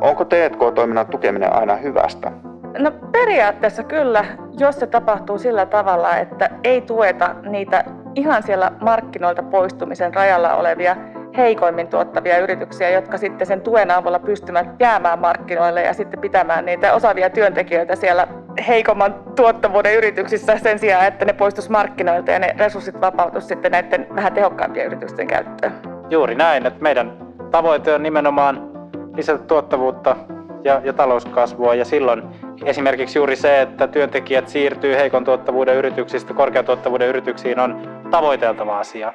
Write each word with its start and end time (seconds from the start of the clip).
Onko 0.00 0.24
T&K-toiminnan 0.24 1.06
tukeminen 1.06 1.52
aina 1.52 1.76
hyvästä? 1.76 2.32
No 2.78 2.92
periaatteessa 3.12 3.82
kyllä, 3.82 4.24
jos 4.58 4.80
se 4.80 4.86
tapahtuu 4.86 5.38
sillä 5.38 5.66
tavalla, 5.66 6.16
että 6.16 6.50
ei 6.64 6.80
tueta 6.80 7.34
niitä 7.42 7.84
ihan 8.14 8.42
siellä 8.42 8.72
markkinoilta 8.80 9.42
poistumisen 9.42 10.14
rajalla 10.14 10.54
olevia 10.54 10.96
heikoimmin 11.36 11.88
tuottavia 11.88 12.38
yrityksiä, 12.38 12.90
jotka 12.90 13.18
sitten 13.18 13.46
sen 13.46 13.60
tuen 13.60 13.90
avulla 13.90 14.18
pystyvät 14.18 14.66
jäämään 14.80 15.18
markkinoille 15.18 15.82
ja 15.82 15.94
sitten 15.94 16.20
pitämään 16.20 16.64
niitä 16.66 16.94
osaavia 16.94 17.30
työntekijöitä 17.30 17.96
siellä 17.96 18.26
heikomman 18.68 19.14
tuottavuuden 19.36 19.94
yrityksissä 19.94 20.58
sen 20.58 20.78
sijaan, 20.78 21.06
että 21.06 21.24
ne 21.24 21.32
poistus 21.32 21.70
markkinoilta 21.70 22.30
ja 22.30 22.38
ne 22.38 22.54
resurssit 22.58 23.00
vapautus 23.00 23.48
sitten 23.48 23.72
näiden 23.72 24.06
vähän 24.14 24.32
tehokkaampien 24.32 24.86
yritysten 24.86 25.26
käyttöön. 25.26 25.97
Juuri 26.10 26.34
näin, 26.34 26.66
että 26.66 26.82
meidän 26.82 27.12
tavoite 27.50 27.94
on 27.94 28.02
nimenomaan 28.02 28.70
lisätä 29.16 29.44
tuottavuutta 29.44 30.16
ja, 30.64 30.80
ja 30.84 30.92
talouskasvua 30.92 31.74
ja 31.74 31.84
silloin 31.84 32.22
esimerkiksi 32.64 33.18
juuri 33.18 33.36
se, 33.36 33.62
että 33.62 33.86
työntekijät 33.88 34.48
siirtyy 34.48 34.96
heikon 34.96 35.24
tuottavuuden 35.24 35.76
yrityksistä 35.76 36.34
korkean 36.34 36.64
tuottavuuden 36.64 37.08
yrityksiin 37.08 37.60
on 37.60 37.88
tavoiteltava 38.10 38.78
asia. 38.78 39.12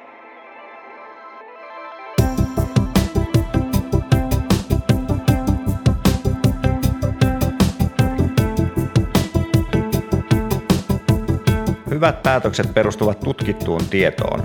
Hyvät 11.90 12.22
päätökset 12.22 12.74
perustuvat 12.74 13.20
tutkittuun 13.20 13.80
tietoon. 13.90 14.40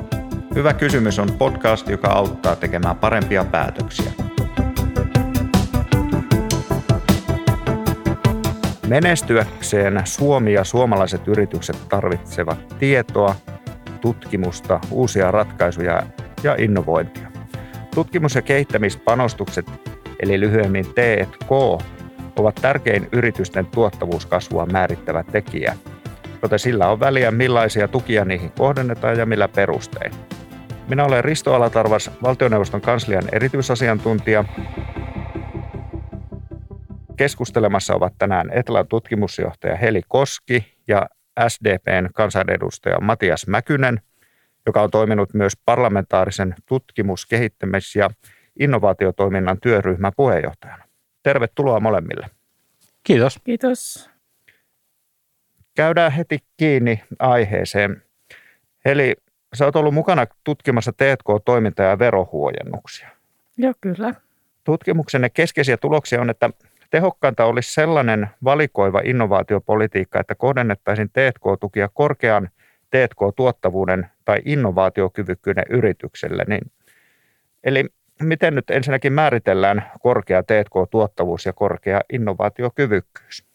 Hyvä 0.60 0.74
kysymys 0.74 1.20
on 1.20 1.32
podcast, 1.32 1.90
joka 1.90 2.08
auttaa 2.08 2.56
tekemään 2.56 2.96
parempia 2.96 3.46
päätöksiä. 3.46 4.12
Menestyäkseen 8.88 10.02
Suomi 10.04 10.54
ja 10.54 10.64
suomalaiset 10.64 11.28
yritykset 11.28 11.90
tarvitsevat 11.90 12.76
tietoa, 12.80 13.36
tutkimusta, 14.02 14.80
uusia 14.92 15.32
ratkaisuja 15.32 16.04
ja 16.44 16.56
innovointia. 16.58 17.32
Tutkimus- 17.96 18.36
ja 18.36 18.42
kehittämispanostukset, 18.42 19.66
eli 20.20 20.40
lyhyemmin 20.40 20.86
T&K, 20.86 21.52
ovat 22.36 22.56
tärkein 22.62 23.10
yritysten 23.12 23.66
tuottavuuskasvua 23.66 24.66
määrittävä 24.66 25.24
tekijä, 25.24 25.76
joten 26.42 26.60
sillä 26.60 26.88
on 26.88 27.00
väliä 27.00 27.32
millaisia 27.32 27.88
tukia 27.88 28.26
niihin 28.26 28.52
kohdennetaan 28.52 29.18
ja 29.18 29.26
millä 29.26 29.48
perustein. 29.48 30.12
Minä 30.90 31.06
olen 31.06 31.24
Risto 31.24 31.54
Alatarvas, 31.54 32.12
valtioneuvoston 32.24 32.82
kanslian 32.82 33.24
erityisasiantuntija 33.32 34.46
Keskustelemassa 37.18 37.96
ovat 37.96 38.14
tänään 38.18 38.50
Etlan 38.54 38.88
tutkimusjohtaja 38.88 39.76
Heli 39.76 40.02
Koski 40.08 40.78
ja 40.88 41.10
SDPn 41.48 42.10
kansanedustaja 42.14 43.00
Matias 43.00 43.48
Mäkynen, 43.48 44.02
joka 44.66 44.82
on 44.82 44.92
toiminut 44.92 45.34
myös 45.34 45.54
parlamentaarisen 45.66 46.56
tutkimus-, 46.66 47.26
kehittämis- 47.26 47.96
ja 47.96 48.10
innovaatiotoiminnan 48.60 49.60
työryhmän 49.62 50.12
puheenjohtajana. 50.18 50.84
Tervetuloa 51.24 51.80
molemmille. 51.80 52.30
Kiitos. 53.04 53.40
Kiitos. 53.44 54.10
Käydään 55.76 56.12
heti 56.12 56.40
kiinni 56.58 57.04
aiheeseen. 57.20 58.04
Eli 58.86 59.16
sä 59.56 59.66
oot 59.66 59.76
ollut 59.76 59.94
mukana 59.94 60.26
tutkimassa 60.44 60.92
T&K-toimintaa 60.92 61.86
ja 61.86 62.00
verohuojennuksia. 62.00 63.10
Joo, 63.58 63.74
kyllä. 63.82 64.14
Tutkimuksenne 64.64 65.30
keskeisiä 65.30 65.78
tuloksia 65.78 66.22
on, 66.22 66.30
että 66.30 66.50
Tehokkainta 66.90 67.46
olisi 67.46 67.74
sellainen 67.74 68.28
valikoiva 68.44 69.02
innovaatiopolitiikka, 69.04 70.20
että 70.20 70.36
kohdennettaisiin 70.36 71.10
T&K-tukia 71.10 71.90
korkean 71.94 72.50
T&K-tuottavuuden 72.90 74.08
tai 74.26 74.42
innovaatiokyvykkyyden 74.46 75.64
yritykselle. 75.70 76.46
Niin, 76.48 76.72
eli 77.64 77.86
miten 78.22 78.56
nyt 78.56 78.70
ensinnäkin 78.70 79.14
määritellään 79.14 79.92
korkea 80.00 80.44
T&K-tuottavuus 80.44 81.46
ja 81.46 81.54
korkea 81.54 82.02
innovaatiokyvykkyys? 82.14 83.46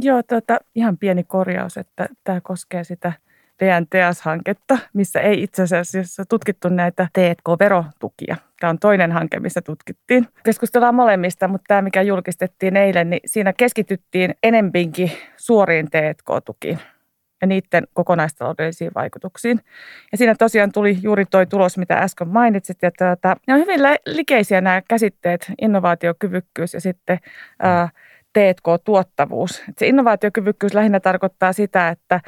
Joo, 0.00 0.22
tota, 0.22 0.58
ihan 0.74 0.98
pieni 0.98 1.24
korjaus, 1.24 1.76
että 1.76 2.08
tämä 2.24 2.40
koskee 2.40 2.84
sitä– 2.84 3.12
DNTS-hanketta, 3.64 4.78
missä 4.92 5.20
ei 5.20 5.42
itse 5.42 5.62
asiassa 5.62 6.24
tutkittu 6.28 6.68
näitä 6.68 7.08
T&K-verotukia. 7.12 8.36
Tämä 8.60 8.70
on 8.70 8.78
toinen 8.78 9.12
hanke, 9.12 9.40
missä 9.40 9.62
tutkittiin. 9.62 10.28
Keskustellaan 10.44 10.94
molemmista, 10.94 11.48
mutta 11.48 11.64
tämä, 11.68 11.82
mikä 11.82 12.02
julkistettiin 12.02 12.76
eilen, 12.76 13.10
niin 13.10 13.20
siinä 13.26 13.52
keskityttiin 13.52 14.34
enempinkin 14.42 15.12
suoriin 15.36 15.90
T&K-tukiin 15.90 16.78
ja 17.40 17.46
niiden 17.46 17.86
kokonaistaloudellisiin 17.92 18.90
vaikutuksiin. 18.94 19.60
Ja 20.12 20.18
siinä 20.18 20.34
tosiaan 20.38 20.72
tuli 20.72 20.98
juuri 21.02 21.24
tuo 21.30 21.46
tulos, 21.46 21.78
mitä 21.78 21.94
äsken 21.98 22.28
mainitsit. 22.28 22.78
Ja 22.82 22.90
tuota, 22.98 23.36
ne 23.46 23.54
on 23.54 23.60
hyvin 23.60 23.80
likeisiä 24.06 24.60
nämä 24.60 24.82
käsitteet, 24.88 25.52
innovaatiokyvykkyys 25.60 26.74
ja 26.74 26.80
sitten 26.80 27.18
ää, 27.58 27.88
T&K-tuottavuus. 28.32 29.62
Se 29.78 29.86
innovaatiokyvykkyys 29.86 30.74
lähinnä 30.74 31.00
tarkoittaa 31.00 31.52
sitä, 31.52 31.88
että 31.88 32.20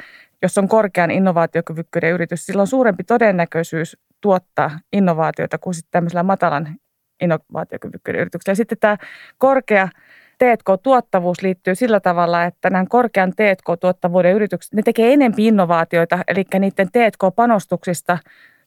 jos 0.43 0.59
on 0.59 0.69
korkean 0.69 1.10
innovaatiokyvykkyyden 1.10 2.12
yritys, 2.12 2.47
sillä 2.47 2.60
on 2.60 2.66
suurempi 2.66 3.04
todennäköisyys 3.04 3.97
tuottaa 4.21 4.71
innovaatioita 4.93 5.59
kuin 5.59 5.75
sitten 5.75 5.91
tämmöisellä 5.91 6.22
matalan 6.22 6.76
innovaatiokyvykkyyden 7.21 8.21
yrityksellä. 8.21 8.53
Ja 8.53 8.56
sitten 8.56 8.78
tämä 8.78 8.97
korkea 9.38 9.88
T&K-tuottavuus 10.38 11.43
liittyy 11.43 11.75
sillä 11.75 12.00
tavalla, 12.00 12.44
että 12.44 12.71
nämä 12.71 12.84
korkean 12.88 13.32
T&K-tuottavuuden 13.37 14.34
yritykset, 14.34 14.72
ne 14.72 14.82
tekee 14.82 15.12
enemmän 15.12 15.41
innovaatioita, 15.41 16.19
eli 16.28 16.44
niiden 16.59 16.88
T&K-panostuksista 16.93 18.19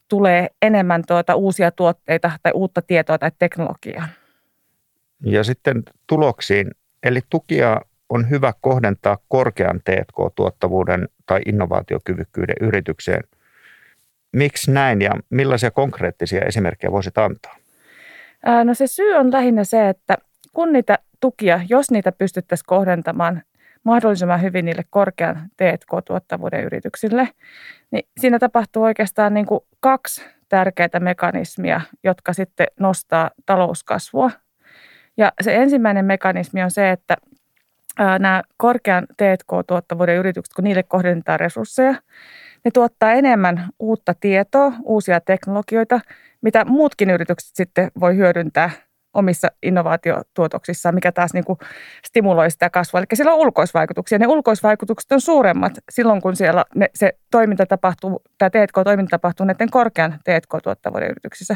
tulee 0.08 0.48
enemmän 0.62 1.02
tuota 1.06 1.34
uusia 1.34 1.70
tuotteita 1.70 2.30
tai 2.42 2.52
uutta 2.54 2.82
tietoa 2.82 3.18
tai 3.18 3.30
teknologiaa. 3.38 4.08
Ja 5.24 5.44
sitten 5.44 5.82
tuloksiin, 6.06 6.70
eli 7.02 7.20
tukia 7.30 7.80
on 8.12 8.30
hyvä 8.30 8.52
kohdentaa 8.60 9.18
korkean 9.28 9.80
T&K-tuottavuuden 9.84 11.08
tai 11.26 11.40
innovaatiokyvykkyyden 11.46 12.56
yritykseen. 12.60 13.24
Miksi 14.32 14.72
näin 14.72 15.02
ja 15.02 15.10
millaisia 15.30 15.70
konkreettisia 15.70 16.40
esimerkkejä 16.40 16.92
voisit 16.92 17.18
antaa? 17.18 17.56
No 18.64 18.74
se 18.74 18.86
syy 18.86 19.14
on 19.14 19.32
lähinnä 19.32 19.64
se, 19.64 19.88
että 19.88 20.16
kun 20.52 20.72
niitä 20.72 20.98
tukia, 21.20 21.60
jos 21.68 21.90
niitä 21.90 22.12
pystyttäisiin 22.12 22.66
kohdentamaan 22.66 23.42
mahdollisimman 23.84 24.42
hyvin 24.42 24.64
niille 24.64 24.84
korkean 24.90 25.50
T&K-tuottavuuden 25.56 26.64
yrityksille, 26.64 27.28
niin 27.90 28.04
siinä 28.20 28.38
tapahtuu 28.38 28.82
oikeastaan 28.82 29.34
niin 29.34 29.46
kuin 29.46 29.60
kaksi 29.80 30.24
tärkeää 30.48 31.00
mekanismia, 31.00 31.80
jotka 32.04 32.32
sitten 32.32 32.66
nostaa 32.80 33.30
talouskasvua. 33.46 34.30
Ja 35.16 35.32
se 35.40 35.54
ensimmäinen 35.54 36.04
mekanismi 36.04 36.62
on 36.62 36.70
se, 36.70 36.90
että 36.90 37.16
nämä 37.98 38.42
korkean 38.56 39.06
T&K-tuottavuuden 39.16 40.16
yritykset, 40.16 40.54
kun 40.54 40.64
niille 40.64 40.82
kohdennetaan 40.82 41.40
resursseja, 41.40 41.94
ne 42.64 42.70
tuottaa 42.74 43.12
enemmän 43.12 43.68
uutta 43.78 44.14
tietoa, 44.20 44.72
uusia 44.84 45.20
teknologioita, 45.20 46.00
mitä 46.42 46.64
muutkin 46.64 47.10
yritykset 47.10 47.50
sitten 47.54 47.90
voi 48.00 48.16
hyödyntää 48.16 48.70
omissa 49.14 49.48
innovaatiotuotoksissaan, 49.62 50.94
mikä 50.94 51.12
taas 51.12 51.34
niin 51.34 51.44
kuin 51.44 51.58
stimuloi 52.06 52.50
sitä 52.50 52.70
kasvua. 52.70 53.00
Eli 53.00 53.06
sillä 53.14 53.32
on 53.32 53.38
ulkoisvaikutuksia. 53.38 54.18
Ne 54.18 54.26
ulkoisvaikutukset 54.26 55.12
on 55.12 55.20
suuremmat 55.20 55.72
silloin, 55.90 56.22
kun 56.22 56.36
siellä 56.36 56.64
ne, 56.74 56.88
se 56.94 57.12
toiminta 57.30 57.66
tapahtuu, 57.66 58.22
tämä 58.38 58.50
T&K-toiminta 58.50 59.10
tapahtuu 59.10 59.46
näiden 59.46 59.70
korkean 59.70 60.12
T&K-tuottavuuden 60.24 61.10
yrityksissä. 61.10 61.54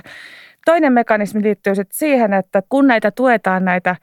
Toinen 0.65 0.93
mekanismi 0.93 1.43
liittyy 1.43 1.75
sitten 1.75 1.99
siihen, 1.99 2.32
että 2.32 2.62
kun 2.69 2.87
näitä 2.87 3.11
tuetaan 3.11 3.65
näitä 3.65 3.97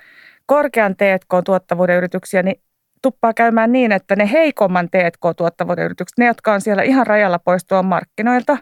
korkean 0.45 0.95
T&K-tuottavuuden 0.95 1.97
yrityksiä, 1.97 2.43
niin 2.43 2.61
tuppaa 3.01 3.33
käymään 3.33 3.71
niin, 3.71 3.91
että 3.91 4.15
ne 4.15 4.31
heikomman 4.31 4.89
T&K-tuottavuuden 4.89 5.85
yritykset, 5.85 6.17
ne 6.17 6.25
jotka 6.25 6.53
on 6.53 6.61
siellä 6.61 6.83
ihan 6.83 7.07
rajalla 7.07 7.39
poistua 7.39 7.83
markkinoilta, 7.83 8.57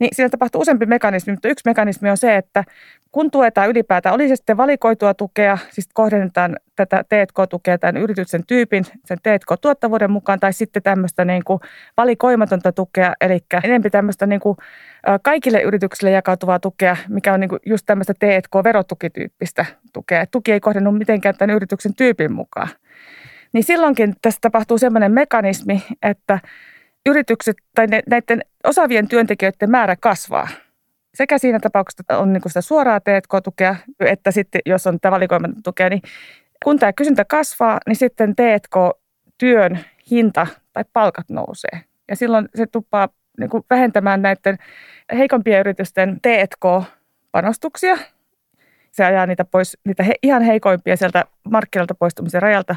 niin 0.00 0.10
siellä 0.12 0.30
tapahtuu 0.30 0.60
useampi 0.60 0.86
mekanismi, 0.86 1.32
mutta 1.32 1.48
yksi 1.48 1.62
mekanismi 1.64 2.10
on 2.10 2.16
se, 2.16 2.36
että 2.36 2.64
kun 3.12 3.30
tuetaan 3.30 3.68
ylipäätään, 3.68 4.14
oli 4.14 4.28
se 4.28 4.36
sitten 4.36 4.56
valikoitua 4.56 5.14
tukea, 5.14 5.58
siis 5.70 5.88
kohdennetaan 5.94 6.56
tätä 6.76 7.04
T&K-tukea 7.08 7.78
tämän 7.78 7.96
yrityksen 7.96 8.46
tyypin, 8.46 8.84
sen 9.04 9.18
T&K-tuottavuuden 9.22 10.10
mukaan, 10.10 10.40
tai 10.40 10.52
sitten 10.52 10.82
tämmöistä 10.82 11.24
niin 11.24 11.44
kuin 11.44 11.60
valikoimatonta 11.96 12.72
tukea, 12.72 13.12
eli 13.20 13.38
enemmän 13.64 13.90
tämmöistä 13.90 14.26
niin 14.26 14.40
kuin 14.40 14.56
kaikille 15.22 15.62
yrityksille 15.62 16.10
jakautuvaa 16.10 16.58
tukea, 16.58 16.96
mikä 17.08 17.32
on 17.32 17.40
niin 17.40 17.48
kuin 17.48 17.60
just 17.66 17.86
tämmöistä 17.86 18.14
T&K-verotukityyppistä 18.14 19.66
tukea. 19.92 20.26
Tuki 20.26 20.52
ei 20.52 20.60
kohdennu 20.60 20.92
mitenkään 20.92 21.34
tämän 21.38 21.56
yrityksen 21.56 21.94
tyypin 21.94 22.32
mukaan. 22.32 22.68
Niin 23.52 23.64
silloinkin 23.64 24.14
tässä 24.22 24.38
tapahtuu 24.40 24.78
semmoinen 24.78 25.12
mekanismi, 25.12 25.82
että 26.02 26.40
yritykset 27.06 27.56
tai 27.74 27.86
näiden 28.10 28.42
osaavien 28.64 29.08
työntekijöiden 29.08 29.70
määrä 29.70 29.96
kasvaa– 30.00 30.48
sekä 31.18 31.38
siinä 31.38 31.60
tapauksessa, 31.60 32.00
että 32.00 32.18
on 32.18 32.32
niin 32.32 32.42
sitä 32.46 32.60
suoraa 32.60 33.00
T&K-tukea, 33.00 33.76
että 34.00 34.30
sitten 34.30 34.60
jos 34.66 34.86
on 34.86 35.00
tätä 35.00 35.10
valikoimatonta 35.10 35.62
tukea, 35.64 35.88
niin 35.88 36.02
kun 36.64 36.78
tämä 36.78 36.92
kysyntä 36.92 37.24
kasvaa, 37.24 37.80
niin 37.86 37.96
sitten 37.96 38.36
T&K-työn 38.36 39.78
hinta 40.10 40.46
tai 40.72 40.84
palkat 40.92 41.30
nousee. 41.30 41.80
Ja 42.08 42.16
silloin 42.16 42.48
se 42.54 42.66
tuppaa 42.66 43.08
niin 43.40 43.50
kuin 43.50 43.64
vähentämään 43.70 44.22
näiden 44.22 44.58
heikompien 45.18 45.60
yritysten 45.60 46.18
T&K-panostuksia. 46.22 47.98
Se 48.92 49.04
ajaa 49.04 49.26
niitä 49.26 49.44
pois, 49.44 49.78
niitä 49.84 50.02
he, 50.02 50.14
ihan 50.22 50.42
heikoimpia 50.42 50.96
sieltä 50.96 51.24
markkinoilta 51.50 51.94
poistumisen 51.94 52.42
rajalta. 52.42 52.76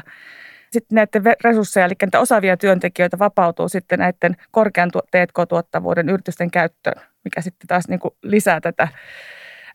Sitten 0.72 0.96
näiden 0.96 1.22
resursseja, 1.44 1.86
eli 1.86 1.94
niitä 2.02 2.20
osaavia 2.20 2.56
työntekijöitä 2.56 3.18
vapautuu 3.18 3.68
sitten 3.68 3.98
näiden 3.98 4.36
korkean 4.50 4.90
T&K-tuottavuuden 4.90 6.08
yritysten 6.08 6.50
käyttöön, 6.50 7.02
mikä 7.24 7.40
sitten 7.40 7.68
taas 7.68 7.88
niin 7.88 8.00
kuin 8.00 8.14
lisää 8.22 8.60
tätä 8.60 8.88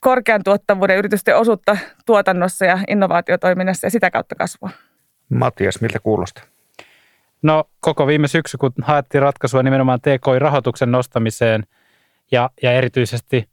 korkean 0.01 0.43
tuottavuuden 0.43 0.97
yritysten 0.97 1.37
osuutta 1.37 1.77
tuotannossa 2.05 2.65
ja 2.65 2.79
innovaatiotoiminnassa 2.87 3.87
ja 3.87 3.91
sitä 3.91 4.11
kautta 4.11 4.35
kasvua. 4.35 4.69
Matias, 5.29 5.81
miltä 5.81 5.99
kuulostaa? 5.99 6.43
No 7.41 7.63
koko 7.79 8.07
viime 8.07 8.27
syksy, 8.27 8.57
kun 8.57 8.71
haettiin 8.81 9.21
ratkaisua 9.21 9.63
nimenomaan 9.63 9.99
TKI-rahoituksen 10.01 10.91
nostamiseen 10.91 11.63
ja, 12.31 12.49
ja 12.63 12.71
erityisesti 12.71 13.49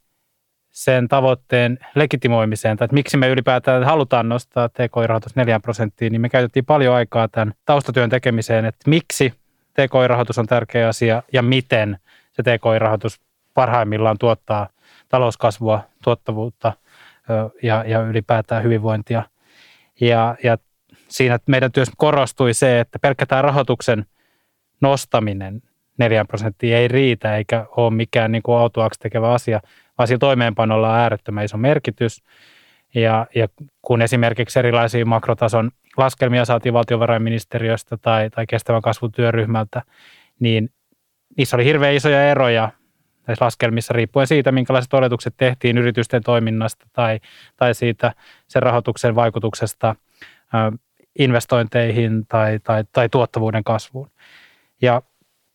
sen 0.75 1.09
tavoitteen 1.09 1.79
legitimoimiseen, 1.95 2.77
tai 2.77 2.85
että 2.85 2.95
miksi 2.95 3.17
me 3.17 3.29
ylipäätään 3.29 3.85
halutaan 3.85 4.29
nostaa 4.29 4.69
TKI-rahoitus 4.69 5.37
4 5.37 5.61
prosenttiin, 5.61 6.13
niin 6.13 6.21
me 6.21 6.29
käytettiin 6.29 6.65
paljon 6.65 6.95
aikaa 6.95 7.29
tämän 7.29 7.55
taustatyön 7.65 8.11
tekemiseen, 8.11 8.65
että 8.65 8.91
miksi 8.91 9.35
TKI-rahoitus 9.73 10.39
on 10.39 10.47
tärkeä 10.47 10.89
asia 10.89 11.23
ja 11.33 11.43
miten 11.43 11.99
se 12.33 12.43
TKI-rahoitus 12.43 13.21
parhaimmillaan 13.55 14.19
tuottaa 14.19 14.69
talouskasvua, 15.09 15.81
tuottavuutta 16.05 16.73
ja, 17.63 17.85
ja 17.87 18.01
ylipäätään 18.01 18.63
hyvinvointia. 18.63 19.23
Ja, 20.01 20.37
ja 20.43 20.59
siinä 21.09 21.39
meidän 21.49 21.73
työssä 21.73 21.95
korostui 21.97 22.55
se, 22.55 22.81
että 22.81 22.99
pelkkä 22.99 23.27
tämä 23.27 23.43
rahoituksen 23.43 24.07
nostaminen 24.81 25.63
4 25.99 26.25
prosenttia 26.25 26.79
ei 26.79 26.89
riitä 26.89 27.37
eikä 27.37 27.67
ole 27.77 27.95
mikään 27.95 28.33
niin 28.33 28.43
kuin 28.43 28.59
autuaksi 28.59 29.01
tekevä 29.01 29.33
asia, 29.33 29.61
vaan 29.99 30.07
sillä 30.09 30.19
toimeenpanolla 30.19 30.89
on 30.91 30.99
äärettömän 30.99 31.45
iso 31.45 31.57
merkitys. 31.57 32.23
Ja, 32.95 33.27
ja 33.35 33.49
kun 33.83 34.03
esimerkiksi 34.03 34.59
erilaisia 34.59 35.07
makrotason 35.07 35.71
laskelmia 35.97 36.45
saatiin 36.45 36.73
valtiovarainministeriöstä 36.73 37.97
tai, 37.97 38.31
tai 38.31 38.47
kestävän 38.47 38.83
kasvun 38.83 39.13
työryhmältä, 39.13 39.83
niin 40.41 40.71
niissä 41.37 41.57
oli 41.57 41.65
hirveän 41.65 41.95
isoja 41.95 42.31
eroja 42.31 42.71
näissä 43.27 43.45
laskelmissa 43.45 43.93
riippuen 43.93 44.27
siitä, 44.27 44.53
minkälaiset 44.53 44.95
oletukset 44.95 45.35
tehtiin 45.37 45.79
yritysten 45.79 46.23
toiminnasta 46.23 46.87
tai, 46.93 47.21
tai 47.57 47.75
siitä 47.75 48.13
sen 48.49 48.63
rahoituksen 48.63 49.15
vaikutuksesta 49.15 49.97
investointeihin 51.19 52.27
tai, 52.27 52.59
tai, 52.59 52.85
tai 52.93 53.09
tuottavuuden 53.09 53.65
kasvuun. 53.65 54.11
Ja 54.83 55.03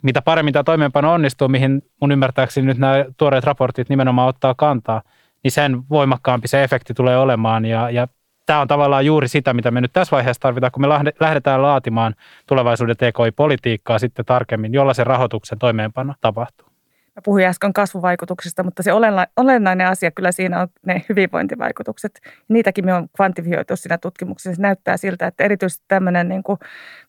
mitä 0.04 0.22
paremmin 0.22 0.54
tämä 0.54 0.64
toimeenpano 0.64 1.14
onnistuu, 1.14 1.48
mihin 1.48 1.82
mun 2.02 2.12
ymmärtääkseni 2.12 2.68
nyt 2.68 2.78
nämä 2.78 3.06
tuoreet 3.18 3.44
raportit 3.44 3.90
nimenomaan 3.90 4.28
ottaa 4.28 4.54
kantaa, 4.58 5.02
niin 5.44 5.52
sen 5.52 5.82
voimakkaampi 5.90 6.48
se 6.48 6.64
efekti 6.64 6.94
tulee 6.94 7.18
olemaan. 7.18 7.66
Ja, 7.66 7.90
ja 7.90 8.08
tämä 8.46 8.62
on 8.62 8.68
tavallaan 8.68 9.06
juuri 9.06 9.28
sitä, 9.28 9.54
mitä 9.54 9.72
me 9.72 9.82
nyt 9.82 9.94
tässä 9.94 10.16
vaiheessa 10.16 10.42
tarvitaan, 10.42 10.72
kun 10.72 10.82
me 10.82 10.88
lähdetään 11.20 11.62
laatimaan 11.62 12.16
tulevaisuuden 12.48 12.98
TKI-politiikkaa 12.98 14.00
sitten 14.00 14.26
tarkemmin, 14.26 14.74
jolla 14.74 14.94
se 14.94 15.04
rahoituksen 15.04 15.60
toimeenpano 15.60 16.14
tapahtuu. 16.22 16.68
Mä 17.16 17.22
puhuin 17.26 17.46
äsken 17.46 17.74
kasvuvaikutuksista, 17.74 18.64
mutta 18.64 18.84
se 18.84 18.92
olennainen 19.38 19.88
asia 19.88 20.12
kyllä 20.12 20.32
siinä 20.32 20.62
on 20.62 20.68
ne 20.86 21.06
hyvinvointivaikutukset. 21.10 22.20
Niitäkin 22.48 22.86
me 22.86 22.94
on 22.94 23.08
kvantifioitu 23.16 23.76
siinä 23.76 23.98
tutkimuksessa. 23.98 24.56
Se 24.56 24.62
näyttää 24.62 24.98
siltä, 24.98 25.28
että 25.28 25.44
erityisesti 25.44 25.86
tämmöinen 25.88 26.30
niin 26.30 26.44
kuin 26.44 26.60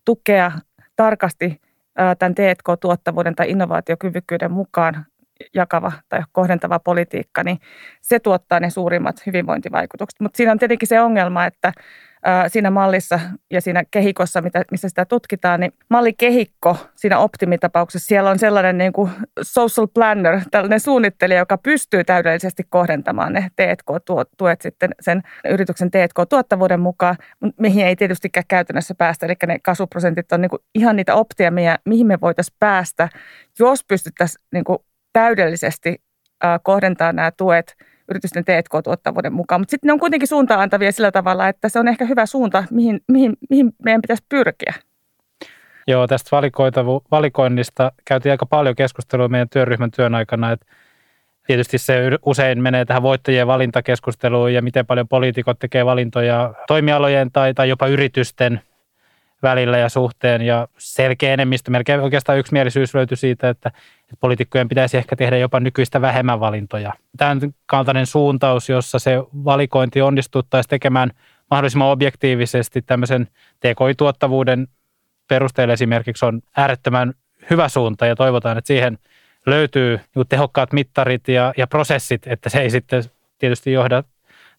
tukea 0.05 0.53
tarkasti 0.97 1.61
tämän 2.19 2.35
T&K-tuottavuuden 2.35 3.35
tai 3.35 3.51
innovaatiokyvykkyyden 3.51 4.53
mukaan 4.53 5.07
jakava 5.55 5.93
tai 6.09 6.21
kohdentava 6.33 6.79
politiikka, 6.79 7.45
niin 7.45 7.59
se 8.01 8.21
tuottaa 8.21 8.61
ne 8.61 8.71
suurimmat 8.71 9.27
hyvinvointivaikutukset. 9.27 10.21
Mutta 10.21 10.37
siinä 10.37 10.53
on 10.53 10.59
tietenkin 10.59 10.89
se 10.89 11.01
ongelma, 11.01 11.47
että 11.47 11.73
siinä 12.49 12.71
mallissa 12.71 13.21
ja 13.51 13.61
siinä 13.61 13.85
kehikossa, 13.91 14.43
mitä, 14.43 14.65
missä 14.71 14.89
sitä 14.89 15.05
tutkitaan, 15.05 15.61
niin 15.61 15.73
mallikehikko 15.89 16.77
siinä 16.95 17.19
optimitapauksessa, 17.19 18.09
siellä 18.09 18.31
on 18.31 18.39
sellainen 18.39 18.79
niin 18.79 18.93
kuin 18.93 19.11
social 19.43 19.87
planner, 19.95 20.41
tällainen 20.51 20.81
suunnittelija, 20.81 21.39
joka 21.39 21.59
pystyy 21.59 22.05
täydellisesti 22.05 22.63
kohdentamaan 22.69 23.33
ne 23.33 23.51
T&K-tuet 23.57 24.61
sitten 24.61 24.91
sen 25.01 25.23
yrityksen 25.49 25.91
T&K-tuottavuuden 25.91 26.81
mukaan, 26.81 27.17
mihin 27.57 27.87
ei 27.87 27.97
tietystikään 27.97 28.45
käytännössä 28.49 28.95
päästä. 28.95 29.27
Eli 29.27 29.35
ne 29.47 29.59
kasvuprosentit 29.59 30.33
on 30.33 30.41
niin 30.41 30.51
kuin 30.51 30.63
ihan 30.75 30.97
niitä 30.97 31.15
optimia, 31.15 31.79
mihin 31.85 32.07
me 32.07 32.19
voitaisiin 32.21 32.57
päästä, 32.59 33.09
jos 33.59 33.85
pystyttäisiin 33.85 34.45
niin 34.53 34.65
kuin 34.65 34.79
täydellisesti 35.13 36.03
kohdentaa 36.63 37.13
nämä 37.13 37.31
tuet– 37.31 37.75
yritysten 38.11 38.45
T&K-tuottavuuden 38.45 39.33
mukaan. 39.33 39.61
Mutta 39.61 39.71
sitten 39.71 39.89
ne 39.89 39.93
on 39.93 39.99
kuitenkin 39.99 40.29
suuntaan 40.29 40.61
antavia 40.61 40.93
sillä 40.93 41.13
tavalla, 41.13 41.49
että 41.49 41.69
se 41.69 41.79
on 41.79 41.89
ehkä 41.89 42.05
hyvä 42.05 42.27
suunta, 42.27 42.65
mihin, 42.71 43.01
mihin, 43.09 43.37
mihin 43.51 43.73
meidän 43.85 44.03
pitäisi 44.03 44.25
pyrkiä. 44.29 44.75
Joo, 45.87 46.07
tästä 46.07 46.31
valikoinnista 47.11 47.93
käytiin 48.05 48.31
aika 48.31 48.47
paljon 48.47 48.75
keskustelua 48.77 49.29
meidän 49.29 49.49
työryhmän 49.49 49.91
työn 49.91 50.15
aikana, 50.15 50.53
että 50.53 50.67
tietysti 51.47 51.79
se 51.79 51.95
usein 52.27 52.63
menee 52.63 52.85
tähän 52.85 53.03
voittajien 53.03 53.47
valintakeskusteluun 53.47 54.55
ja 54.55 54.63
miten 54.63 54.87
paljon 54.87 55.09
poliitikot 55.09 55.59
tekee 55.59 55.87
valintoja 55.87 56.55
toimialojen 56.67 57.33
tai, 57.33 57.55
tai 57.55 57.69
jopa 57.69 57.87
yritysten 57.87 58.61
välillä 59.43 59.79
ja 59.79 59.89
suhteen 59.89 60.43
ja 60.43 60.69
selkeä 60.79 61.35
enemmistö, 61.35 61.71
melkein 61.71 62.01
oikeastaan 62.01 62.39
yksimielisyys 62.39 62.95
löytyi 62.95 63.17
siitä, 63.17 63.49
että, 63.49 63.69
että 64.01 64.17
poliitikkojen 64.21 64.69
pitäisi 64.69 64.97
ehkä 64.97 65.17
tehdä 65.17 65.37
jopa 65.37 65.61
nykyistä 65.61 66.01
vähemmän 66.01 66.41
valintoja. 66.41 66.93
Tämän 67.17 67.41
kaltainen 67.67 68.07
suuntaus, 68.07 68.69
jossa 68.69 68.99
se 68.99 69.19
valikointi 69.45 70.03
onnistuttaisiin 70.03 70.71
tekemään 70.71 71.11
mahdollisimman 71.51 71.89
objektiivisesti 71.89 72.83
tämmöisen 72.83 73.29
TKI-tuottavuuden 73.61 74.69
perusteella 75.29 75.75
esimerkiksi 75.75 76.25
on 76.25 76.43
äärettömän 76.57 77.15
hyvä 77.51 77.69
suunta 77.69 78.07
ja 78.07 78.17
toivotaan, 78.17 78.59
että 78.59 78.69
siihen 78.69 78.99
löytyy 79.47 80.01
tehokkaat 80.29 80.73
mittarit 80.73 81.29
ja, 81.29 81.53
ja 81.57 81.67
prosessit, 81.67 82.27
että 82.27 82.49
se 82.49 82.61
ei 82.61 82.71
sitten 82.71 83.05
tietysti 83.39 83.73
johda 83.73 84.05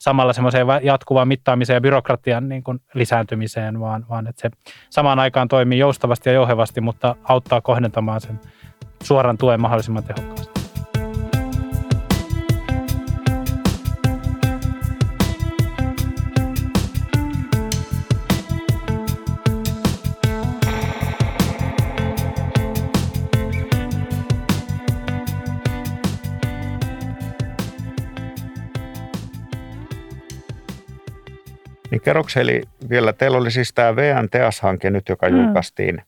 samalla 0.02 0.34
semmoiseen 0.34 0.68
jatkuvaan 0.84 1.28
mittaamiseen 1.28 1.76
ja 1.78 1.82
byrokratian 1.82 2.50
niin 2.50 2.64
kuin 2.64 2.80
lisääntymiseen, 2.94 3.80
vaan, 3.80 4.06
vaan 4.10 4.28
että 4.28 4.42
se 4.42 4.50
samaan 4.90 5.20
aikaan 5.20 5.48
toimii 5.48 5.80
joustavasti 5.80 6.30
ja 6.30 6.34
jouhevasti, 6.34 6.82
mutta 6.82 7.16
auttaa 7.24 7.62
kohdentamaan 7.62 8.22
sen 8.22 8.40
suoran 9.04 9.38
tuen 9.38 9.62
mahdollisimman 9.62 10.04
tehokkaasti. 10.04 10.51
Kerrokseli 32.04 32.62
vielä, 32.90 33.14
teillä 33.14 33.38
oli 33.38 33.52
siis 33.52 33.74
tämä 33.74 33.96
VNTS-hanke 33.96 34.90
nyt, 34.90 35.10
joka 35.10 35.30
mm. 35.30 35.38
julkaistiin 35.38 36.02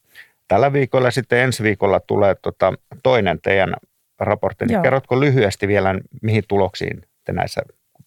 tällä 0.48 0.74
viikolla 0.74 1.08
ja 1.08 1.12
sitten 1.12 1.40
ensi 1.40 1.64
viikolla 1.64 2.00
tulee 2.00 2.36
tota 2.42 2.74
toinen 3.04 3.40
teidän 3.42 3.74
raportti. 4.20 4.66
Niin 4.66 4.82
kerrotko 4.82 5.20
lyhyesti 5.20 5.68
vielä, 5.68 5.96
mihin 6.22 6.44
tuloksiin 6.48 7.02
te 7.26 7.34
näissä 7.34 7.62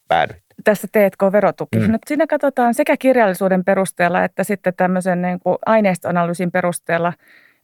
päädyitte? 0.09 0.47
Tässä 0.65 0.89
T&K-verotuki. 0.93 1.79
Mm. 1.79 1.93
No, 1.93 1.99
siinä 2.07 2.27
katsotaan 2.27 2.75
sekä 2.75 2.97
kirjallisuuden 2.97 3.65
perusteella 3.65 4.25
että 4.25 4.45
sitten 4.45 4.75
tämmöisen 4.77 5.23
niin 5.23 5.41
kuin 5.41 5.57
aineistoanalyysin 5.67 6.53
perusteella 6.53 7.13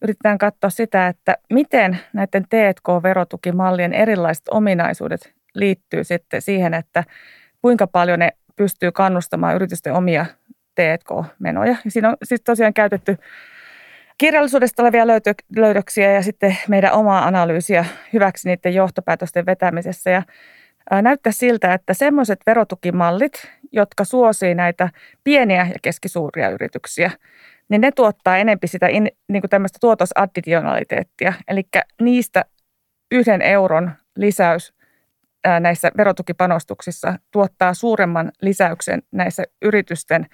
yritetään 0.02 0.38
katsoa 0.38 0.71
sitä, 0.71 1.09
että 1.09 1.37
miten 1.50 1.99
näiden 2.12 2.45
T&K-verotukimallien 2.49 3.93
erilaiset 3.93 4.49
ominaisuudet 4.50 5.35
liittyy 5.55 6.05
sitten 6.05 6.43
siihen, 6.43 6.75
että 6.75 7.05
kuinka 7.62 7.87
paljon 7.87 8.19
ne 8.19 8.33
pystyy 8.56 8.92
kannustamaan 8.92 9.54
yritysten 9.54 9.92
omia 9.92 10.26
T&K-menoja. 10.75 11.76
Ja 11.85 11.90
siinä 11.90 12.09
on 12.09 12.16
siis 12.23 12.40
tosiaan 12.40 12.75
käytetty 12.75 13.18
kirjallisuudesta 14.18 14.82
olevia 14.82 15.06
löydöksiä 15.56 16.12
ja 16.12 16.23
sitten 16.23 16.56
meidän 16.68 16.92
omaa 16.92 17.26
analyysiä 17.26 17.85
hyväksi 18.12 18.49
niiden 18.49 18.75
johtopäätösten 18.75 19.47
vetämisessä. 19.47 20.11
Ja 20.11 20.23
näyttää 21.02 21.32
siltä, 21.32 21.75
että 21.75 21.94
semmoiset 21.94 22.40
verotukimallit, 22.47 23.50
jotka 23.73 24.04
suosii 24.04 24.54
näitä 24.54 24.88
pieniä 25.25 25.66
ja 25.66 25.78
keskisuuria 25.82 26.50
yrityksiä, 26.50 27.11
niin 27.68 27.80
ne 27.80 27.90
tuottaa 27.90 28.37
enempi 28.37 28.66
sitä 28.66 28.87
in, 28.88 29.09
niin 29.28 29.42
kuin 29.42 29.50
tämmöistä 29.50 29.78
tuotosadditionaliteettia. 29.80 31.32
Eli 31.49 31.62
niistä 32.00 32.44
yhden 33.11 33.42
euron 33.42 33.90
lisäys 34.16 34.75
näissä 35.61 35.91
verotukipanostuksissa 35.97 37.19
tuottaa 37.31 37.75
suuremman 37.75 38.33
lisäyksen 38.43 39.03
näissä 39.13 39.45
yritysten 39.63 40.27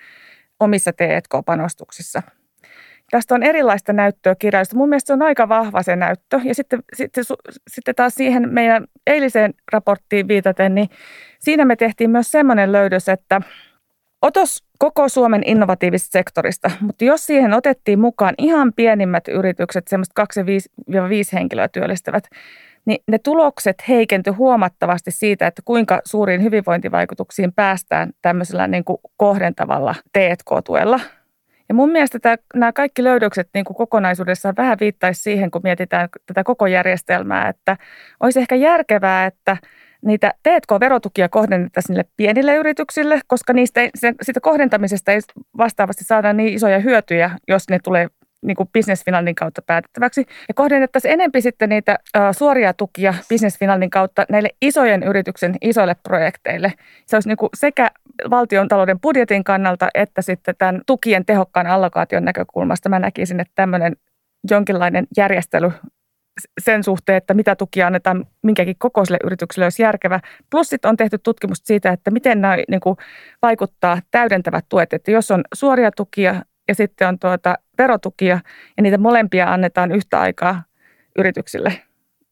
omissa 0.60 0.92
T&K-panostuksissa. 0.92 2.22
Tästä 3.10 3.34
on 3.34 3.42
erilaista 3.42 3.92
näyttöä 3.92 4.34
kirjallista. 4.34 4.76
Mun 4.76 4.88
mielestä 4.88 5.06
se 5.06 5.12
on 5.12 5.22
aika 5.22 5.48
vahva 5.48 5.82
se 5.82 5.96
näyttö. 5.96 6.40
Ja 6.44 6.54
sitten, 6.54 6.82
sitten, 6.94 7.24
sitten 7.70 7.94
taas 7.94 8.14
siihen 8.14 8.48
meidän 8.48 8.86
eiliseen 9.06 9.54
raporttiin 9.72 10.28
viitaten, 10.28 10.74
niin 10.74 10.88
siinä 11.38 11.64
me 11.64 11.76
tehtiin 11.76 12.10
myös 12.10 12.30
semmoinen 12.30 12.72
löydös, 12.72 13.08
että 13.08 13.40
otos 14.22 14.64
koko 14.78 15.08
Suomen 15.08 15.42
innovatiivisesta 15.46 16.12
sektorista, 16.12 16.70
mutta 16.80 17.04
jos 17.04 17.26
siihen 17.26 17.52
otettiin 17.52 17.98
mukaan 18.00 18.34
ihan 18.38 18.72
pienimmät 18.76 19.28
yritykset, 19.28 19.88
semmoista 19.88 20.26
2-5 20.40 20.44
henkilöä 21.32 21.68
työllistävät, 21.68 22.28
niin 22.88 23.02
ne 23.08 23.18
tulokset 23.18 23.76
heikentyi 23.88 24.32
huomattavasti 24.32 25.10
siitä, 25.10 25.46
että 25.46 25.62
kuinka 25.64 26.00
suuriin 26.04 26.42
hyvinvointivaikutuksiin 26.42 27.52
päästään 27.52 28.10
tämmöisellä 28.22 28.66
niin 28.66 28.84
kuin 28.84 28.98
kohdentavalla 29.16 29.94
T&K-tuella. 30.12 31.00
Ja 31.68 31.74
mun 31.74 31.90
mielestä 31.90 32.18
tämä, 32.18 32.36
nämä 32.54 32.72
kaikki 32.72 33.04
löydökset 33.04 33.48
niin 33.54 33.64
kuin 33.64 33.76
kokonaisuudessaan 33.76 34.56
vähän 34.56 34.78
viittaisi 34.80 35.22
siihen, 35.22 35.50
kun 35.50 35.60
mietitään 35.64 36.08
tätä 36.26 36.44
koko 36.44 36.66
järjestelmää, 36.66 37.48
että 37.48 37.76
olisi 38.20 38.40
ehkä 38.40 38.54
järkevää, 38.54 39.26
että 39.26 39.56
niitä 40.04 40.34
T&K-verotukia 40.42 41.28
kohdennettaisiin 41.28 41.94
niille 41.94 42.10
pienille 42.16 42.54
yrityksille, 42.54 43.20
koska 43.26 43.52
niistä 43.52 43.80
ei, 43.80 43.90
siitä 44.22 44.40
kohdentamisesta 44.40 45.12
ei 45.12 45.20
vastaavasti 45.58 46.04
saada 46.04 46.32
niin 46.32 46.54
isoja 46.54 46.78
hyötyjä, 46.78 47.30
jos 47.48 47.68
ne 47.70 47.78
tulee 47.84 48.08
niin 48.42 48.56
kuin 48.56 48.68
Business 48.72 49.04
Finlandin 49.04 49.34
kautta 49.34 49.62
päätettäväksi. 49.62 50.26
Ja 50.48 50.54
kohdennettaisiin 50.54 51.12
enempi 51.12 51.40
sitten 51.40 51.68
niitä 51.68 51.98
suoria 52.32 52.72
tukia 52.72 53.14
Business 53.28 53.58
Finlandin 53.58 53.90
kautta 53.90 54.24
näille 54.30 54.48
isojen 54.62 55.02
yrityksen 55.02 55.54
isoille 55.60 55.96
projekteille. 56.02 56.72
Se 57.06 57.16
olisi 57.16 57.28
niin 57.28 57.36
kuin 57.36 57.50
sekä 57.54 57.90
valtion 58.30 58.68
talouden 58.68 59.00
budjetin 59.00 59.44
kannalta 59.44 59.88
että 59.94 60.22
sitten 60.22 60.54
tämän 60.58 60.80
tukien 60.86 61.24
tehokkaan 61.24 61.66
allokaation 61.66 62.24
näkökulmasta. 62.24 62.88
Mä 62.88 62.98
näkisin, 62.98 63.40
että 63.40 63.52
tämmöinen 63.54 63.96
jonkinlainen 64.50 65.06
järjestely 65.16 65.72
sen 66.60 66.84
suhteen, 66.84 67.16
että 67.16 67.34
mitä 67.34 67.56
tukia 67.56 67.86
annetaan 67.86 68.26
minkäkin 68.42 68.74
kokoiselle 68.78 69.18
yritykselle 69.24 69.66
olisi 69.66 69.82
järkevä. 69.82 70.20
Plus 70.50 70.68
sitten 70.68 70.88
on 70.88 70.96
tehty 70.96 71.18
tutkimusta 71.18 71.66
siitä, 71.66 71.92
että 71.92 72.10
miten 72.10 72.40
nämä 72.40 72.56
niin 72.68 72.80
kuin, 72.80 72.96
vaikuttaa 73.42 73.98
täydentävät 74.10 74.64
tuet. 74.68 74.92
Että 74.92 75.10
jos 75.10 75.30
on 75.30 75.44
suoria 75.54 75.90
tukia 75.90 76.42
ja 76.68 76.74
sitten 76.74 77.08
on 77.08 77.18
tuota 77.18 77.54
verotukia 77.78 78.40
ja 78.76 78.82
niitä 78.82 78.98
molempia 78.98 79.52
annetaan 79.52 79.92
yhtä 79.92 80.20
aikaa 80.20 80.62
yrityksille. 81.18 81.82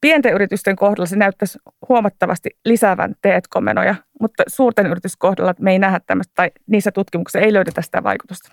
Pienten 0.00 0.34
yritysten 0.34 0.76
kohdalla 0.76 1.06
se 1.06 1.16
näyttäisi 1.16 1.58
huomattavasti 1.88 2.50
lisäävän 2.64 3.14
T&K-menoja, 3.22 3.94
mutta 4.20 4.42
suurten 4.46 4.86
yritysten 4.86 5.18
kohdalla 5.18 5.54
me 5.60 5.72
ei 5.72 5.78
nähdä 5.78 6.00
tämmöistä, 6.06 6.32
tai 6.34 6.50
niissä 6.66 6.92
tutkimuksissa 6.92 7.38
ei 7.38 7.52
löydetä 7.52 7.82
sitä 7.82 8.02
vaikutusta. 8.02 8.52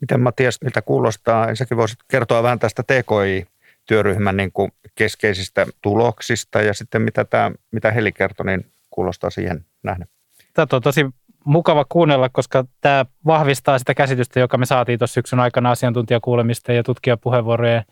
Miten 0.00 0.20
Matias, 0.20 0.58
miltä 0.64 0.82
kuulostaa? 0.82 1.54
Säkin 1.54 1.76
voisit 1.76 1.98
kertoa 2.08 2.42
vähän 2.42 2.58
tästä 2.58 2.82
TKI-työryhmän 2.82 4.36
niin 4.36 4.52
kuin 4.52 4.72
keskeisistä 4.94 5.66
tuloksista 5.82 6.62
ja 6.62 6.74
sitten 6.74 7.02
mitä, 7.02 7.24
tämä, 7.24 7.50
mitä 7.70 7.90
Heli 7.90 8.12
kertoi, 8.12 8.46
niin 8.46 8.72
kuulostaa 8.90 9.30
siihen 9.30 9.64
nähdä. 9.82 10.06
Tämä 10.54 10.66
on 10.72 10.82
tosi 10.82 11.06
mukava 11.44 11.84
kuunnella, 11.88 12.28
koska 12.28 12.64
tämä 12.80 13.04
vahvistaa 13.26 13.78
sitä 13.78 13.94
käsitystä, 13.94 14.40
joka 14.40 14.58
me 14.58 14.66
saatiin 14.66 14.98
tuossa 14.98 15.14
syksyn 15.14 15.40
aikana 15.40 15.70
asiantuntijakuulemisten 15.70 16.76
ja 16.76 16.82
tutkijapuheenvuorojen 16.82 17.84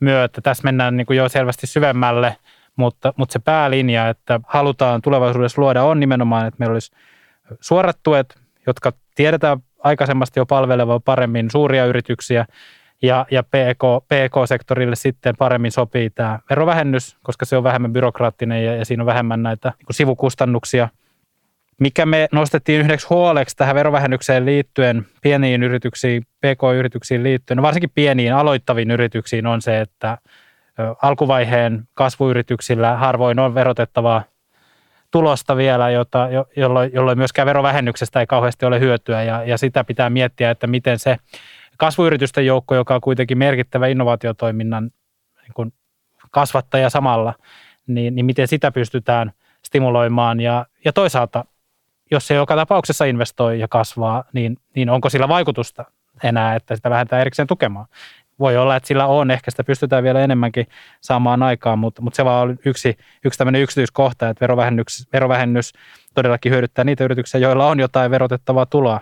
myötä. 0.00 0.40
Tässä 0.40 0.64
mennään 0.64 0.96
niin 0.96 1.06
kuin 1.06 1.16
jo 1.16 1.28
selvästi 1.28 1.66
syvemmälle, 1.66 2.36
mutta, 2.76 3.14
mutta 3.16 3.32
se 3.32 3.38
päälinja, 3.38 4.08
että 4.08 4.40
halutaan 4.46 5.02
tulevaisuudessa 5.02 5.62
luoda, 5.62 5.82
on 5.82 6.00
nimenomaan, 6.00 6.46
että 6.46 6.56
meillä 6.58 6.72
olisi 6.72 6.92
suorat 7.60 7.98
tuet, 8.02 8.38
jotka 8.66 8.92
tiedetään 9.14 9.58
aikaisemmasti 9.78 10.40
jo 10.40 10.46
palvelevan 10.46 11.02
paremmin 11.02 11.50
suuria 11.50 11.84
yrityksiä, 11.84 12.46
ja, 13.02 13.26
ja 13.30 13.42
PK, 13.42 14.04
PK-sektorille 14.08 14.96
sitten 14.96 15.36
paremmin 15.36 15.72
sopii 15.72 16.10
tämä 16.10 16.38
verovähennys, 16.50 17.16
koska 17.22 17.44
se 17.44 17.56
on 17.56 17.64
vähemmän 17.64 17.92
byrokraattinen 17.92 18.64
ja, 18.64 18.76
ja 18.76 18.84
siinä 18.84 19.02
on 19.02 19.06
vähemmän 19.06 19.42
näitä 19.42 19.72
niin 19.78 19.94
sivukustannuksia– 19.94 20.88
mikä 21.80 22.06
me 22.06 22.28
nostettiin 22.32 22.80
yhdeksi 22.80 23.06
huoleksi 23.10 23.56
tähän 23.56 23.74
verovähennykseen 23.74 24.46
liittyen, 24.46 25.06
pieniin 25.22 25.62
yrityksiin, 25.62 26.22
pk-yrityksiin 26.22 27.22
liittyen, 27.22 27.56
no 27.56 27.62
varsinkin 27.62 27.92
pieniin 27.94 28.34
aloittaviin 28.34 28.90
yrityksiin 28.90 29.46
on 29.46 29.62
se, 29.62 29.80
että 29.80 30.18
alkuvaiheen 31.02 31.88
kasvuyrityksillä 31.94 32.96
harvoin 32.96 33.38
on 33.38 33.54
verotettavaa 33.54 34.22
tulosta 35.10 35.56
vielä, 35.56 35.90
jota, 35.90 36.28
jolloin, 36.56 36.90
jolloin 36.94 37.18
myöskään 37.18 37.46
verovähennyksestä 37.46 38.20
ei 38.20 38.26
kauheasti 38.26 38.66
ole 38.66 38.80
hyötyä. 38.80 39.22
Ja, 39.22 39.44
ja 39.44 39.58
sitä 39.58 39.84
pitää 39.84 40.10
miettiä, 40.10 40.50
että 40.50 40.66
miten 40.66 40.98
se 40.98 41.16
kasvuyritysten 41.76 42.46
joukko, 42.46 42.74
joka 42.74 42.94
on 42.94 43.00
kuitenkin 43.00 43.38
merkittävä 43.38 43.86
innovaatiotoiminnan 43.86 44.84
niin 45.42 45.52
kuin 45.54 45.72
kasvattaja 46.30 46.90
samalla, 46.90 47.34
niin, 47.86 48.14
niin 48.14 48.26
miten 48.26 48.48
sitä 48.48 48.72
pystytään 48.72 49.32
stimuloimaan. 49.64 50.40
Ja, 50.40 50.66
ja 50.84 50.92
toisaalta 50.92 51.44
jos 52.10 52.26
se 52.26 52.34
joka 52.34 52.56
tapauksessa 52.56 53.04
investoi 53.04 53.60
ja 53.60 53.68
kasvaa, 53.68 54.24
niin, 54.32 54.56
niin 54.74 54.90
onko 54.90 55.10
sillä 55.10 55.28
vaikutusta 55.28 55.84
enää, 56.24 56.54
että 56.54 56.76
sitä 56.76 56.90
lähdetään 56.90 57.20
erikseen 57.20 57.48
tukemaan? 57.48 57.86
Voi 58.38 58.56
olla, 58.56 58.76
että 58.76 58.86
sillä 58.86 59.06
on, 59.06 59.30
ehkä 59.30 59.50
sitä 59.50 59.64
pystytään 59.64 60.04
vielä 60.04 60.20
enemmänkin 60.20 60.66
saamaan 61.00 61.42
aikaan, 61.42 61.78
mutta, 61.78 62.02
mutta 62.02 62.16
se 62.16 62.24
vaan 62.24 62.48
on 62.48 62.58
yksi, 62.64 62.96
yksi 63.24 63.38
tämmöinen 63.38 63.62
yksityiskohta, 63.62 64.28
että 64.28 64.40
verovähennys, 64.40 65.08
verovähennys 65.12 65.72
todellakin 66.14 66.52
hyödyttää 66.52 66.84
niitä 66.84 67.04
yrityksiä, 67.04 67.40
joilla 67.40 67.66
on 67.66 67.80
jotain 67.80 68.10
verotettavaa 68.10 68.66
tuloa. 68.66 69.00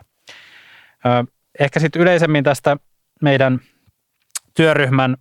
Ehkä 1.58 1.80
sitten 1.80 2.02
yleisemmin 2.02 2.44
tästä 2.44 2.76
meidän 3.23 3.61
työryhmän 4.54 5.16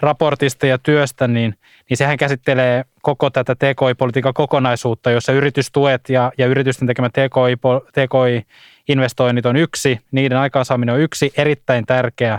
raportista 0.00 0.66
ja 0.66 0.78
työstä, 0.78 1.28
niin, 1.28 1.54
niin 1.90 1.96
sehän 1.96 2.16
käsittelee 2.16 2.84
koko 3.02 3.30
tätä 3.30 3.54
TKI-politiikan 3.54 4.34
kokonaisuutta, 4.34 5.10
jossa 5.10 5.32
yritystuet 5.32 6.08
ja, 6.08 6.32
ja 6.38 6.46
yritysten 6.46 6.88
tekemät 6.88 7.12
TKI, 7.12 7.56
TKI-investoinnit 7.92 9.46
on 9.46 9.56
yksi, 9.56 10.00
niiden 10.10 10.38
aikaansaaminen 10.38 10.94
on 10.94 11.00
yksi 11.00 11.32
erittäin 11.36 11.86
tärkeä 11.86 12.38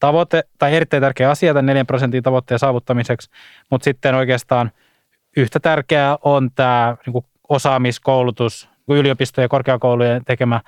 tavoite 0.00 0.42
tai 0.58 0.76
erittäin 0.76 1.00
tärkeä 1.00 1.30
asia 1.30 1.54
tämän 1.54 1.66
4 1.66 1.84
prosentin 1.84 2.22
tavoitteen 2.22 2.58
saavuttamiseksi, 2.58 3.30
mutta 3.70 3.84
sitten 3.84 4.14
oikeastaan 4.14 4.70
yhtä 5.36 5.60
tärkeää 5.60 6.18
on 6.22 6.50
tämä 6.54 6.96
niin 7.06 7.24
osaamiskoulutus, 7.48 8.68
yliopistojen 8.88 9.44
ja 9.44 9.48
korkeakoulujen 9.48 10.24
tekemä 10.24 10.60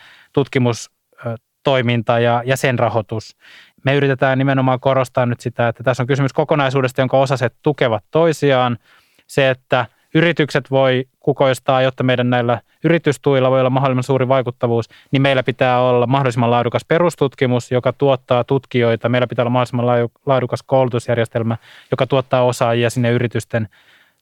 tutkimustoiminta 1.64 2.18
ja, 2.18 2.42
ja 2.46 2.56
sen 2.56 2.78
rahoitus 2.78 3.36
me 3.84 3.94
yritetään 3.94 4.38
nimenomaan 4.38 4.80
korostaa 4.80 5.26
nyt 5.26 5.40
sitä, 5.40 5.68
että 5.68 5.82
tässä 5.82 6.02
on 6.02 6.06
kysymys 6.06 6.32
kokonaisuudesta, 6.32 7.00
jonka 7.00 7.18
osaset 7.18 7.54
tukevat 7.62 8.04
toisiaan. 8.10 8.78
Se, 9.26 9.50
että 9.50 9.86
yritykset 10.14 10.70
voi 10.70 11.04
kukoistaa, 11.20 11.82
jotta 11.82 12.02
meidän 12.02 12.30
näillä 12.30 12.60
yritystuilla 12.84 13.50
voi 13.50 13.60
olla 13.60 13.70
mahdollisimman 13.70 14.02
suuri 14.02 14.28
vaikuttavuus, 14.28 14.88
niin 15.10 15.22
meillä 15.22 15.42
pitää 15.42 15.80
olla 15.80 16.06
mahdollisimman 16.06 16.50
laadukas 16.50 16.84
perustutkimus, 16.84 17.70
joka 17.70 17.92
tuottaa 17.92 18.44
tutkijoita. 18.44 19.08
Meillä 19.08 19.26
pitää 19.26 19.42
olla 19.42 19.50
mahdollisimman 19.50 20.08
laadukas 20.26 20.62
koulutusjärjestelmä, 20.62 21.56
joka 21.90 22.06
tuottaa 22.06 22.44
osaajia 22.44 22.90
sinne 22.90 23.10
yritysten 23.10 23.68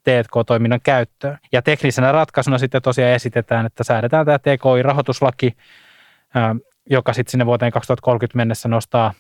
T&K-toiminnan 0.05 0.81
käyttöön. 0.83 1.39
Ja 1.53 1.63
teknisenä 1.63 2.13
ratkaisuna 2.13 2.59
sitten 2.59 2.83
tosiaan 2.83 3.13
esitetään, 3.13 3.67
että 3.67 3.85
säädetään 3.85 4.27
tämä 4.27 4.39
TKI-rahoituslaki, 4.39 5.57
joka 6.91 7.13
sitten 7.13 7.31
sinne 7.31 7.47
vuoteen 7.47 7.73
2030 7.73 8.37
mennessä 8.37 8.69
nostaa 8.69 9.15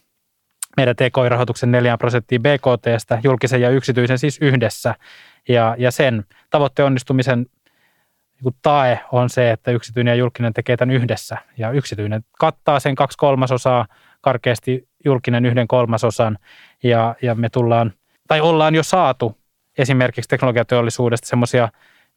meidän 0.77 0.97
TKI-rahoituksen 0.97 1.71
4 1.71 1.99
prosenttia 1.99 2.39
BKTstä, 2.39 3.19
julkisen 3.25 3.61
ja 3.61 3.71
yksityisen 3.71 4.19
siis 4.19 4.39
yhdessä. 4.41 4.95
Ja, 5.49 5.75
ja 5.79 5.91
sen 5.91 6.25
tavoitteen 6.51 6.87
onnistumisen 6.87 7.47
niin 8.45 8.55
tae 8.63 9.01
on 9.13 9.31
se, 9.31 9.51
että 9.51 9.71
yksityinen 9.71 10.13
ja 10.13 10.17
julkinen 10.17 10.53
tekee 10.53 10.77
tämän 10.77 10.95
yhdessä. 10.95 11.37
Ja 11.59 11.71
yksityinen 11.71 12.25
kattaa 12.39 12.81
sen 12.81 12.95
kaksi 12.95 13.19
kolmasosaa, 13.19 13.87
karkeasti 14.21 14.89
julkinen 15.05 15.47
yhden 15.47 15.69
kolmasosan. 15.69 16.39
Ja, 16.83 17.15
ja 17.23 17.35
me 17.35 17.49
tullaan, 17.49 17.93
tai 18.29 18.41
ollaan 18.41 18.75
jo 18.75 18.83
saatu 18.83 19.39
esimerkiksi 19.79 20.29
teknologiateollisuudesta 20.29 21.29
semmoisia 21.29 21.69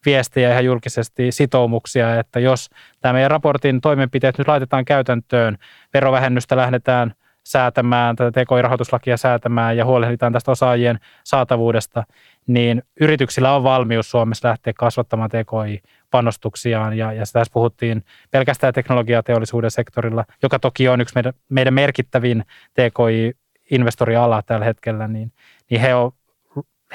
viestejä 0.05 0.51
ihan 0.51 0.65
julkisesti 0.65 1.31
sitoumuksia, 1.31 2.19
että 2.19 2.39
jos 2.39 2.69
tämä 3.01 3.13
meidän 3.13 3.31
raportin 3.31 3.81
toimenpiteet 3.81 4.37
nyt 4.37 4.47
laitetaan 4.47 4.85
käytäntöön, 4.85 5.57
verovähennystä 5.93 6.55
lähdetään 6.55 7.13
säätämään, 7.43 8.15
tätä 8.15 8.41
TKI-rahoituslakia 8.41 9.17
säätämään 9.17 9.77
ja 9.77 9.85
huolehditaan 9.85 10.33
tästä 10.33 10.51
osaajien 10.51 10.99
saatavuudesta, 11.23 12.03
niin 12.47 12.83
yrityksillä 13.01 13.55
on 13.55 13.63
valmius 13.63 14.11
Suomessa 14.11 14.49
lähteä 14.49 14.73
kasvattamaan 14.77 15.29
TKI-panostuksiaan. 15.29 16.97
Ja, 16.97 17.13
ja 17.13 17.23
tässä 17.33 17.53
puhuttiin 17.53 18.05
pelkästään 18.31 18.73
teknologiateollisuuden 18.73 19.71
sektorilla, 19.71 20.25
joka 20.43 20.59
toki 20.59 20.89
on 20.89 21.01
yksi 21.01 21.15
meidän, 21.15 21.33
meidän 21.49 21.73
merkittävin 21.73 22.43
TKI-investoriala 22.73 24.41
tällä 24.45 24.65
hetkellä, 24.65 25.07
niin, 25.07 25.31
niin 25.69 25.81
he 25.81 25.95
on, 25.95 26.11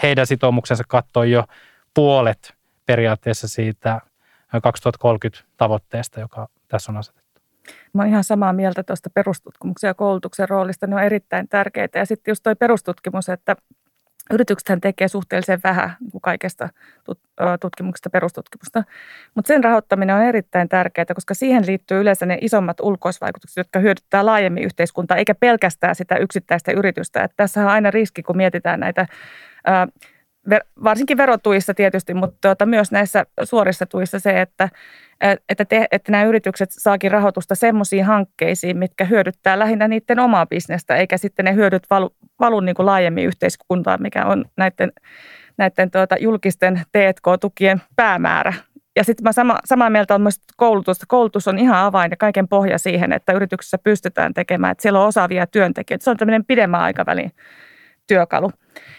heidän 0.03 0.27
sitoumuksensa 0.27 0.85
kattoi 0.89 1.31
jo 1.31 1.45
puolet 1.95 2.56
periaatteessa 2.87 3.49
siitä 3.49 4.01
2030 4.63 5.45
tavoitteesta, 5.57 6.21
joka 6.21 6.49
tässä 6.69 6.93
on 6.93 6.99
asetettu. 6.99 7.41
Mä 7.93 8.03
olen 8.03 8.11
ihan 8.11 8.25
samaa 8.25 8.53
mieltä 8.53 8.83
tuosta 8.83 9.11
perustutkimuksen 9.11 9.89
ja 9.89 9.95
koulutuksen 9.95 10.49
roolista. 10.49 10.87
Ne 10.87 10.97
on 10.97 11.03
erittäin 11.03 11.49
tärkeitä. 11.49 11.99
Ja 11.99 12.07
sitten 12.07 12.33
just 12.33 12.43
tuo 12.43 12.57
perustutkimus, 12.57 13.29
että 13.29 13.57
Yrityksethän 14.31 14.81
tekee 14.81 15.09
suhteellisen 15.09 15.61
vähän 15.65 15.97
niin 16.01 16.11
kuin 16.11 16.23
kaikesta 16.23 16.69
tutkimuksesta, 17.61 18.11
perustutkimusta, 18.11 18.85
mutta 19.35 19.49
sen 19.49 19.65
rahoittaminen 19.65 20.17
on 20.17 20.23
erittäin 20.23 20.69
tärkeää, 20.69 21.15
koska 21.15 21.35
siihen 21.35 21.67
liittyy 21.67 22.01
yleensä 22.01 22.27
ne 22.27 22.39
isommat 22.41 22.81
ulkoisvaikutukset, 22.81 23.57
jotka 23.57 23.79
hyödyttää 23.79 24.27
laajemmin 24.27 24.65
yhteiskuntaa, 24.65 25.17
eikä 25.17 25.35
pelkästään 25.35 25.95
sitä 25.95 26.17
yksittäistä 26.17 26.73
yritystä. 26.73 27.29
Tässä 27.37 27.61
on 27.61 27.69
aina 27.69 27.91
riski, 27.91 28.23
kun 28.23 28.37
mietitään 28.37 28.81
näitä 28.81 29.07
varsinkin 30.85 31.17
verotuissa 31.17 31.75
tietysti, 31.75 32.15
mutta 32.15 32.39
tuota, 32.41 32.67
myös 32.67 32.93
näissä 32.93 33.27
suorissa 33.45 33.87
tuissa 33.87 34.19
se, 34.19 34.41
että, 34.41 34.69
että, 35.49 35.65
te, 35.65 35.87
että 35.93 36.13
nämä 36.13 36.25
yritykset 36.25 36.69
saakin 36.71 37.11
rahoitusta 37.11 37.55
semmoisiin 37.55 38.05
hankkeisiin, 38.05 38.79
mitkä 38.79 39.05
hyödyttää 39.05 39.59
lähinnä 39.59 39.89
niiden 39.89 40.19
omaa 40.19 40.47
bisnestä, 40.47 40.97
eikä 40.97 41.19
sitten 41.19 41.45
ne 41.45 41.55
hyödyt 41.55 41.83
valu, 41.91 42.11
valu 42.41 42.61
niin 42.61 42.75
kuin 42.75 42.87
laajemmin 42.87 43.27
yhteiskuntaan, 43.27 44.03
mikä 44.03 44.25
on 44.27 44.45
näiden, 44.57 44.93
näiden 45.59 45.91
tuota, 45.91 46.17
julkisten 46.21 46.83
T&K-tukien 46.93 47.83
päämäärä. 47.97 48.53
Ja 48.97 49.05
sitten 49.05 49.25
mä 49.25 49.33
sama, 49.33 49.59
samaa 49.65 49.91
mieltä 49.91 50.15
on 50.15 50.21
myös 50.21 50.41
koulutusta. 50.57 51.05
Koulutus 51.09 51.49
on 51.49 51.59
ihan 51.59 51.79
avain 51.79 52.11
ja 52.11 52.17
kaiken 52.17 52.49
pohja 52.49 52.79
siihen, 52.79 53.13
että 53.13 53.33
yrityksessä 53.33 53.79
pystytään 53.79 54.35
tekemään, 54.35 54.73
että 54.73 54.83
siellä 54.83 55.01
on 55.01 55.07
osaavia 55.07 55.47
työntekijöitä. 55.47 56.05
Se 56.05 56.11
on 56.11 56.17
tämmöinen 56.17 56.45
pidemmän 56.45 56.81
aikavälin 56.81 57.33
työkalu. 58.07 58.51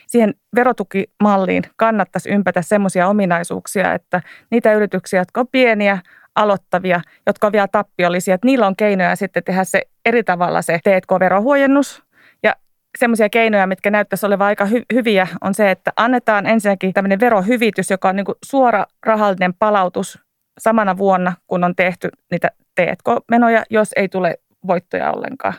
Siihen 0.07 0.34
verotukimalliin 0.55 1.63
kannattaisi 1.75 2.29
ympätä 2.29 2.62
semmoisia 2.62 3.07
ominaisuuksia, 3.07 3.93
että 3.93 4.22
niitä 4.51 4.74
yrityksiä, 4.74 5.22
jotka 5.22 5.41
on 5.41 5.48
pieniä, 5.51 6.00
aloittavia, 6.36 7.01
jotka 7.25 7.48
on 7.48 7.53
vielä 7.53 7.67
tappiollisia, 7.67 8.36
että 8.36 8.46
niillä 8.46 8.67
on 8.67 8.75
keinoja 8.75 9.15
sitten 9.15 9.43
tehdä 9.43 9.63
se 9.63 9.81
eri 10.05 10.24
tavalla 10.24 10.62
se 10.62 10.79
T&K-verohuojennus. 10.84 12.03
Ja 12.43 12.55
semmoisia 12.98 13.29
keinoja, 13.29 13.67
mitkä 13.67 13.91
näyttäisi 13.91 14.25
olevan 14.25 14.48
aika 14.48 14.65
hy- 14.65 14.86
hyviä, 14.93 15.27
on 15.41 15.53
se, 15.53 15.72
että 15.72 15.93
annetaan 15.96 16.46
ensinnäkin 16.46 16.93
tämmöinen 16.93 17.19
verohyvitys, 17.19 17.91
joka 17.91 18.10
on 18.10 18.15
niin 18.15 18.25
suora 18.46 18.86
rahallinen 19.05 19.53
palautus 19.53 20.19
samana 20.60 20.98
vuonna, 20.98 21.34
kun 21.48 21.63
on 21.63 21.75
tehty 21.75 22.10
niitä 22.31 22.51
T&K-menoja, 22.75 23.63
jos 23.69 23.89
ei 23.96 24.10
tule 24.10 24.38
voittoja 24.67 25.12
ollenkaan. 25.12 25.53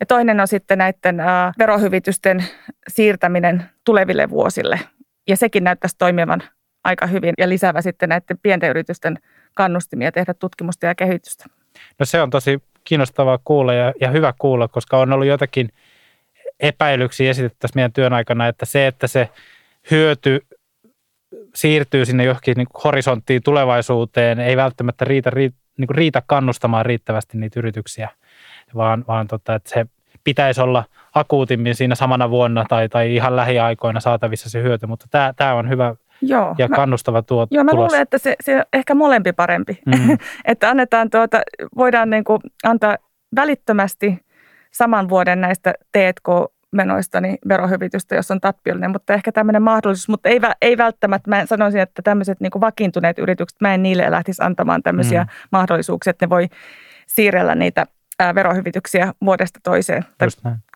Ja 0.00 0.06
toinen 0.06 0.40
on 0.40 0.48
sitten 0.48 0.78
näiden 0.78 1.16
verohyvitysten 1.58 2.44
siirtäminen 2.88 3.62
tuleville 3.84 4.30
vuosille. 4.30 4.80
Ja 5.28 5.36
sekin 5.36 5.64
näyttäisi 5.64 5.96
toimivan 5.98 6.42
aika 6.84 7.06
hyvin 7.06 7.34
ja 7.38 7.48
lisäävä 7.48 7.82
sitten 7.82 8.08
näiden 8.08 8.38
pienten 8.42 8.70
yritysten 8.70 9.18
kannustimia 9.54 10.12
tehdä 10.12 10.34
tutkimusta 10.34 10.86
ja 10.86 10.94
kehitystä. 10.94 11.44
No 11.98 12.06
se 12.06 12.22
on 12.22 12.30
tosi 12.30 12.62
kiinnostavaa 12.84 13.38
kuulla 13.44 13.74
ja, 13.74 13.92
ja 14.00 14.10
hyvä 14.10 14.34
kuulla, 14.38 14.68
koska 14.68 14.98
on 14.98 15.12
ollut 15.12 15.26
jotakin 15.26 15.68
epäilyksiä 16.60 17.30
esitetty 17.30 17.56
tässä 17.60 17.76
meidän 17.76 17.92
työn 17.92 18.12
aikana, 18.12 18.48
että 18.48 18.66
se, 18.66 18.86
että 18.86 19.06
se 19.06 19.28
hyöty 19.90 20.46
siirtyy 21.54 22.04
sinne 22.04 22.24
johonkin 22.24 22.54
niin 22.56 22.66
horisonttiin 22.84 23.42
tulevaisuuteen, 23.42 24.40
ei 24.40 24.56
välttämättä 24.56 25.04
riitä, 25.04 25.30
riitä, 25.30 25.56
niin 25.78 25.88
riitä 25.90 26.22
kannustamaan 26.26 26.86
riittävästi 26.86 27.38
niitä 27.38 27.60
yrityksiä– 27.60 28.08
vaan, 28.74 29.04
vaan 29.08 29.26
tota, 29.26 29.54
että 29.54 29.70
se 29.70 29.86
pitäisi 30.24 30.60
olla 30.60 30.84
akuutimmin 31.14 31.74
siinä 31.74 31.94
samana 31.94 32.30
vuonna 32.30 32.64
tai, 32.68 32.88
tai 32.88 33.14
ihan 33.14 33.36
lähiaikoina 33.36 34.00
saatavissa 34.00 34.50
se 34.50 34.62
hyöty, 34.62 34.86
mutta 34.86 35.06
tämä, 35.10 35.32
tämä 35.36 35.54
on 35.54 35.68
hyvä 35.68 35.94
Joo, 36.22 36.54
ja 36.58 36.68
mä, 36.68 36.76
kannustava 36.76 37.22
tuo 37.22 37.46
Joo, 37.50 37.64
mä 37.64 37.70
tulos. 37.70 37.84
luulen, 37.84 38.02
että 38.02 38.18
se, 38.18 38.36
se 38.40 38.62
ehkä 38.72 38.94
molempi 38.94 39.32
parempi. 39.32 39.78
Mm-hmm. 39.86 40.18
että 40.44 40.70
annetaan 40.70 41.10
tuota, 41.10 41.40
voidaan 41.76 42.10
niin 42.10 42.24
kuin 42.24 42.40
antaa 42.64 42.96
välittömästi 43.36 44.18
saman 44.72 45.08
vuoden 45.08 45.40
näistä 45.40 45.74
T&K 45.92 46.28
menoista 46.72 47.20
niin 47.20 47.38
verohyvitystä, 47.48 48.14
jos 48.14 48.30
on 48.30 48.40
tappiollinen, 48.40 48.90
mutta 48.90 49.14
ehkä 49.14 49.32
tämmöinen 49.32 49.62
mahdollisuus, 49.62 50.08
mutta 50.08 50.28
ei, 50.28 50.40
ei 50.62 50.78
välttämättä, 50.78 51.30
mä 51.30 51.46
sanoisin, 51.46 51.80
että 51.80 52.02
tämmöiset 52.02 52.40
niin 52.40 52.50
kuin 52.50 52.60
vakiintuneet 52.60 53.18
yritykset, 53.18 53.60
mä 53.60 53.74
en 53.74 53.82
niille 53.82 54.10
lähtisi 54.10 54.42
antamaan 54.42 54.82
tämmöisiä 54.82 55.22
mm. 55.22 55.28
mahdollisuuksia, 55.52 56.10
että 56.10 56.26
ne 56.26 56.30
voi 56.30 56.48
siirrellä 57.06 57.54
niitä 57.54 57.86
verohyvityksiä 58.34 59.12
vuodesta 59.24 59.60
toiseen 59.62 60.04
tai 60.18 60.28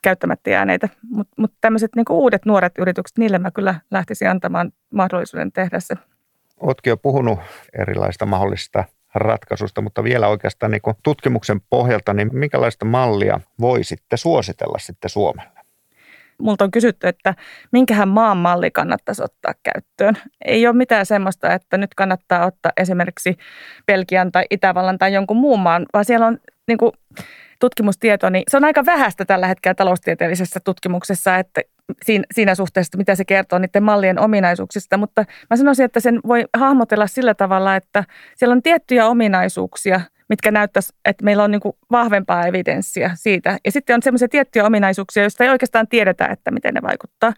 käyttämättä 0.03 0.51
jääneitä. 0.51 0.89
Mutta 1.11 1.35
mut 1.39 1.53
tämmöiset 1.61 1.91
niinku 1.97 2.19
uudet 2.19 2.45
nuoret 2.45 2.73
yritykset, 2.79 3.19
niille 3.19 3.39
mä 3.39 3.51
kyllä 3.51 3.75
lähtisin 3.91 4.31
antamaan 4.31 4.73
mahdollisuuden 4.91 5.53
tehdä 5.53 5.81
se. 5.81 5.95
Oletkin 6.61 6.91
jo 6.91 6.97
puhunut 6.97 7.39
erilaista 7.79 8.27
mahdollisista 8.27 8.85
ratkaisusta, 9.15 9.81
mutta 9.81 10.05
vielä 10.05 10.29
oikeastaan 10.29 10.73
niin 10.73 10.97
tutkimuksen 11.03 11.61
pohjalta, 11.71 12.15
niin 12.15 12.29
minkälaista 12.33 12.85
mallia 12.85 13.41
voisitte 13.61 14.17
suositella 14.17 14.79
sitten 14.79 15.11
Suomelle? 15.11 15.57
multa 16.43 16.65
on 16.65 16.71
kysytty, 16.71 17.09
että 17.09 17.35
minkähän 17.73 18.09
maan 18.09 18.37
malli 18.37 18.71
kannattaisi 18.71 19.23
ottaa 19.23 19.55
käyttöön. 19.63 20.17
Ei 20.45 20.67
ole 20.67 20.77
mitään 20.77 21.07
semmoista, 21.07 21.55
että 21.55 21.79
nyt 21.79 21.95
kannattaa 21.95 22.47
ottaa 22.47 22.73
esimerkiksi 22.77 23.37
Belgian 23.87 24.33
tai 24.33 24.45
Itävallan 24.51 24.99
tai 24.99 25.13
jonkun 25.13 25.37
muun 25.37 25.61
maan, 25.61 25.87
vaan 25.93 26.05
siellä 26.05 26.27
on 26.27 26.39
niin 26.67 26.79
kuin 26.79 26.93
tutkimustieto, 27.61 28.31
niin 28.31 28.43
se 28.51 28.57
on 28.57 28.65
aika 28.65 28.87
vähäistä 28.87 29.25
tällä 29.25 29.47
hetkellä 29.47 29.75
taloustieteellisessä 29.75 30.61
tutkimuksessa, 30.61 31.37
että 31.37 31.61
siinä, 32.35 32.55
suhteessa, 32.55 32.99
mitä 32.99 33.15
se 33.15 33.25
kertoo 33.25 33.59
niiden 33.59 33.83
mallien 33.83 34.21
ominaisuuksista, 34.21 34.97
mutta 34.97 35.25
mä 35.51 35.57
sanoisin, 35.57 35.85
että 35.85 36.01
sen 36.01 36.21
voi 36.27 36.45
hahmotella 36.57 37.07
sillä 37.07 37.35
tavalla, 37.35 37.77
että 37.77 38.05
siellä 38.37 38.53
on 38.53 38.63
tiettyjä 38.63 39.07
ominaisuuksia– 39.07 40.01
mitkä 40.29 40.51
näyttäisi, 40.51 40.93
että 41.05 41.25
meillä 41.25 41.45
on 41.45 41.51
niin 41.51 41.61
kuin 41.61 41.77
vahvempaa 41.91 42.47
evidenssiä 42.47 43.11
siitä. 43.15 43.59
Ja 43.65 43.73
sitten 43.73 43.95
on 43.95 44.03
semmoisia 44.03 44.29
tiettyjä 44.29 44.65
ominaisuuksia, 44.65 45.23
joista 45.23 45.45
ei 45.45 45.51
oikeastaan 45.51 45.89
tiedetä, 45.89 46.27
että 46.27 46.51
miten 46.51 46.75
ne 46.75 46.83
vaikuttaa. 46.83 47.33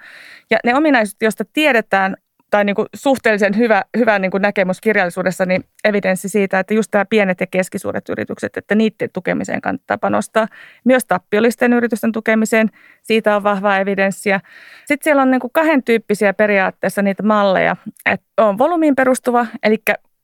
Ja 0.51 0.59
ne 0.65 0.75
ominaisuudet, 0.75 1.23
joista 1.23 1.45
tiedetään, 1.53 2.17
tai 2.51 2.65
niin 2.65 2.77
kuin 2.77 2.87
suhteellisen 2.95 3.57
hyvä, 3.57 3.85
hyvä 3.97 4.19
niin 4.19 4.31
kuin 4.31 4.43
näkemys 4.43 4.81
kirjallisuudessa, 4.81 5.47
niin 5.47 5.65
evidenssi 5.85 6.29
siitä, 6.29 6.59
että 6.59 6.75
just 6.75 6.91
tämä 6.91 7.05
pienet 7.05 7.41
ja 7.41 7.47
keskisuuret 7.47 8.09
yritykset, 8.09 8.57
että 8.57 8.75
niiden 8.75 9.11
tukemiseen 9.13 9.61
kannattaa 9.61 9.99
panostaa. 9.99 10.47
Myös 10.85 11.05
tappiollisten 11.05 11.73
yritysten 11.73 12.13
tukemiseen, 12.13 12.71
siitä 13.03 13.37
on 13.37 13.43
vahvaa 13.43 13.79
evidenssiä. 13.79 14.41
Sitten 14.87 15.05
siellä 15.05 15.23
on 15.23 15.31
niin 15.31 15.41
kuin 15.41 15.53
kahden 15.53 15.83
tyyppisiä 15.83 16.35
periaatteessa 16.35 17.03
niitä 17.03 17.23
malleja. 17.23 17.77
Että 18.07 18.27
on 18.37 18.59
volyymiin 18.59 18.97
perustuva, 18.97 19.47
eli 19.63 19.77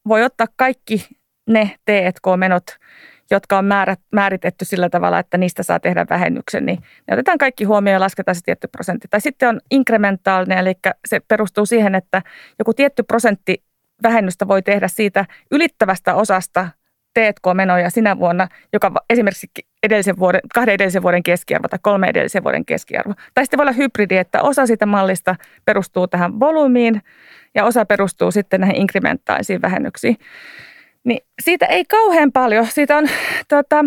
voi 0.09 0.23
ottaa 0.23 0.47
kaikki 0.57 1.07
ne 1.47 1.71
T&K-menot, 1.85 2.65
jotka 3.31 3.59
on 3.59 3.65
määrät, 3.65 4.01
määritetty 4.13 4.65
sillä 4.65 4.89
tavalla, 4.89 5.19
että 5.19 5.39
niistä 5.39 5.63
saa 5.63 5.81
tehdä 5.81 6.07
vähennyksen, 6.11 6.67
niin 6.67 6.79
ne 7.09 7.15
otetaan 7.15 7.39
kaikki 7.39 7.65
huomioon 7.65 7.95
ja 7.95 8.01
lasketaan 8.01 8.35
se 8.35 8.41
tietty 8.45 8.69
prosentti. 8.69 9.09
Tai 9.09 9.21
sitten 9.21 9.49
on 9.49 9.61
inkrementaalinen, 9.71 10.59
eli 10.59 10.75
se 11.09 11.21
perustuu 11.21 11.67
siihen, 11.67 11.95
että 11.95 12.23
joku 12.59 12.75
tietty 12.75 13.03
prosentti 13.03 13.63
vähennystä 14.03 14.49
voi 14.49 14.63
tehdä 14.63 14.89
siitä 14.89 15.25
ylittävästä 15.51 16.15
osasta 16.15 16.69
T&K-menoja 17.15 17.91
sinä 17.91 18.19
vuonna, 18.19 18.49
joka 18.73 18.93
esimerkiksi 19.11 19.47
edellisen 19.83 20.19
vuoden, 20.19 20.41
kahden 20.55 20.75
edellisen 20.75 21.03
vuoden 21.03 21.23
keskiarvo 21.23 21.69
tai 21.69 21.79
kolme 21.83 22.09
edellisen 22.09 22.45
vuoden 22.45 22.65
keskiarvo. 22.65 23.15
Tai 23.35 23.45
sitten 23.45 23.59
voi 23.59 23.65
olla 23.65 23.73
hybridi, 23.73 24.17
että 24.17 24.43
osa 24.43 24.67
sitä 24.67 24.87
mallista 24.87 25.37
perustuu 25.65 26.07
tähän 26.07 26.41
volyymiin 26.41 27.03
ja 27.55 27.65
osa 27.65 27.85
perustuu 27.85 28.31
sitten 28.31 28.61
näihin 28.61 28.77
inkrementaalisiin 28.77 29.63
vähennyksiin. 29.63 30.17
Niin 31.05 31.21
siitä 31.43 31.67
ei 31.67 31.85
kauhean 31.85 32.33
paljon. 32.33 32.67
Siitä 32.67 32.97
on 32.97 33.09
tota, 33.49 33.85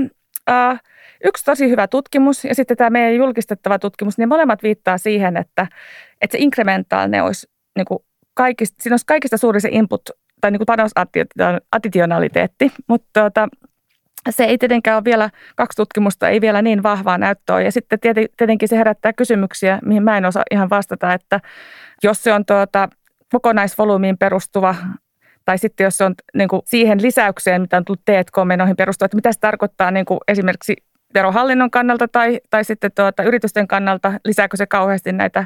uh, 0.49 0.79
yksi 1.23 1.45
tosi 1.45 1.69
hyvä 1.69 1.87
tutkimus 1.87 2.45
ja 2.45 2.55
sitten 2.55 2.77
tämä 2.77 2.89
meidän 2.89 3.15
julkistettava 3.15 3.79
tutkimus, 3.79 4.17
niin 4.17 4.29
molemmat 4.29 4.63
viittaa 4.63 4.97
siihen, 4.97 5.37
että, 5.37 5.67
että 6.21 6.37
se 6.37 6.43
inkrementaalinen 6.43 7.23
olisi 7.23 7.47
niin 7.75 7.85
kuin 7.85 7.99
kaikista, 8.33 8.83
siinä 8.83 8.93
olisi 8.93 9.05
kaikista 9.05 9.37
suurin 9.37 9.61
se 9.61 9.69
input 9.71 10.01
tai 10.41 10.51
niin 10.51 10.59
kuin 10.59 10.65
panosadditionaliteetti, 10.65 12.71
mutta 12.87 13.07
tota, 13.13 13.47
se 14.29 14.43
ei 14.43 14.57
tietenkään 14.57 14.97
ole 14.97 15.05
vielä, 15.05 15.29
kaksi 15.55 15.75
tutkimusta 15.75 16.29
ei 16.29 16.41
vielä 16.41 16.61
niin 16.61 16.83
vahvaa 16.83 17.17
näyttöä. 17.17 17.61
Ja 17.61 17.71
sitten 17.71 17.99
tietenkin 18.37 18.69
se 18.69 18.77
herättää 18.77 19.13
kysymyksiä, 19.13 19.79
mihin 19.85 20.03
mä 20.03 20.17
en 20.17 20.25
osaa 20.25 20.43
ihan 20.51 20.69
vastata, 20.69 21.13
että 21.13 21.39
jos 22.03 22.23
se 22.23 22.33
on 22.33 22.45
tuota, 22.45 22.89
kokonaisvolyymiin 23.31 24.17
perustuva 24.17 24.75
tai 25.47 25.57
sitten 25.57 25.83
jos 25.83 25.97
se 25.97 26.03
on 26.03 26.15
niin 26.33 26.49
kuin 26.49 26.61
siihen 26.65 27.01
lisäykseen, 27.01 27.61
mitä 27.61 27.77
on 27.77 27.85
tullut 27.85 28.05
T&K-menoihin 28.05 28.75
perustua, 28.75 29.05
että 29.05 29.15
mitä 29.15 29.31
se 29.31 29.39
tarkoittaa 29.39 29.91
niin 29.91 30.05
kuin 30.05 30.19
esimerkiksi 30.27 30.75
verohallinnon 31.13 31.71
kannalta 31.71 32.07
tai, 32.07 32.39
tai 32.49 32.63
sitten 32.63 32.91
tuota, 32.95 33.23
yritysten 33.23 33.67
kannalta, 33.67 34.13
lisääkö 34.25 34.57
se 34.57 34.65
kauheasti 34.65 35.11
näitä 35.11 35.45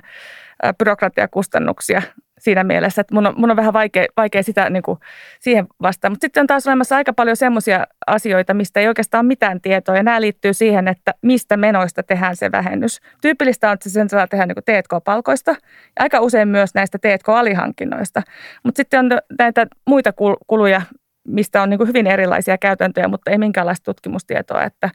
byrokratiakustannuksia 0.78 2.02
siinä 2.42 2.64
mielessä, 2.64 3.02
että 3.02 3.16
mun 3.16 3.28
on, 3.28 3.34
mun 3.38 3.52
on 3.52 3.58
vähän 3.58 3.74
vaikea, 3.74 4.06
vaikea 4.18 4.44
sitä 4.44 4.70
niin 4.70 4.84
kuin 4.84 5.00
siihen 5.40 5.68
vastaan. 5.82 6.12
Mutta 6.12 6.26
sitten 6.26 6.42
on 6.42 6.48
taas 6.48 6.68
olemassa 6.68 6.96
aika 6.96 7.14
paljon 7.14 7.36
semmoisia 7.36 7.88
asioita, 8.08 8.54
mistä 8.54 8.80
ei 8.80 8.88
oikeastaan 8.88 9.26
mitään 9.26 9.62
tietoa. 9.62 9.98
Ja 9.98 10.04
nämä 10.04 10.22
liittyy 10.22 10.54
siihen, 10.54 10.88
että 10.88 11.14
mistä 11.22 11.58
menoista 11.58 12.04
tehdään 12.04 12.36
se 12.36 12.52
vähennys. 12.52 13.02
Tyypillistä 13.22 13.70
on, 13.70 13.74
että 13.74 13.90
se 13.90 13.94
sen 13.94 14.10
saa 14.10 14.28
tehdä 14.28 14.46
niin 14.46 14.56
T&K-palkoista 14.66 15.56
aika 16.00 16.20
usein 16.20 16.48
myös 16.48 16.74
näistä 16.74 16.98
T&K-alihankinnoista. 16.98 18.22
Mutta 18.64 18.78
sitten 18.78 19.00
on 19.00 19.10
näitä 19.40 19.68
muita 19.88 20.14
kuluja, 20.48 20.82
mistä 21.28 21.62
on 21.62 21.70
niin 21.70 21.78
kuin 21.78 21.88
hyvin 21.88 22.08
erilaisia 22.08 22.58
käytäntöjä, 22.58 23.08
mutta 23.08 23.32
ei 23.32 23.38
minkäänlaista 23.38 23.86
tutkimustietoa, 23.86 24.64
että 24.64 24.90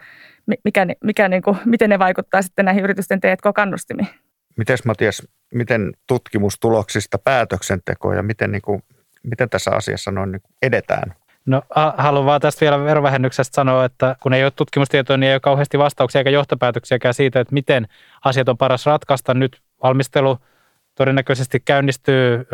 mikä, 0.64 0.86
mikä 1.04 1.28
niin 1.28 1.42
kuin, 1.42 1.56
miten 1.64 1.90
ne 1.90 1.98
vaikuttaa 1.98 2.42
sitten 2.42 2.64
näihin 2.64 2.84
yritysten 2.84 3.20
T&K-kannustimiin. 3.20 4.08
Miten 4.56 4.78
Matias, 4.84 5.22
miten 5.54 5.92
tutkimustuloksista 6.06 7.18
päätöksentekoon 7.18 8.16
ja 8.16 8.22
miten, 8.22 8.52
niin 8.52 8.62
kuin, 8.62 8.82
miten 9.22 9.50
tässä 9.50 9.70
asiassa 9.70 10.10
noin 10.10 10.32
niin 10.32 10.42
edetään? 10.62 11.14
No 11.46 11.62
haluan 11.96 12.26
vaan 12.26 12.40
tästä 12.40 12.60
vielä 12.60 12.84
verovähennyksestä 12.84 13.54
sanoa, 13.54 13.84
että 13.84 14.16
kun 14.22 14.32
ei 14.32 14.44
ole 14.44 14.50
tutkimustietoa, 14.50 15.16
niin 15.16 15.28
ei 15.28 15.34
ole 15.34 15.40
kauheasti 15.40 15.78
vastauksia 15.78 16.18
eikä 16.18 16.30
johtopäätöksiäkään 16.30 17.14
siitä, 17.14 17.40
että 17.40 17.54
miten 17.54 17.88
asiat 18.24 18.48
on 18.48 18.58
paras 18.58 18.86
ratkaista. 18.86 19.34
Nyt 19.34 19.60
valmistelu 19.82 20.38
todennäköisesti 20.94 21.60
käynnistyy. 21.60 22.46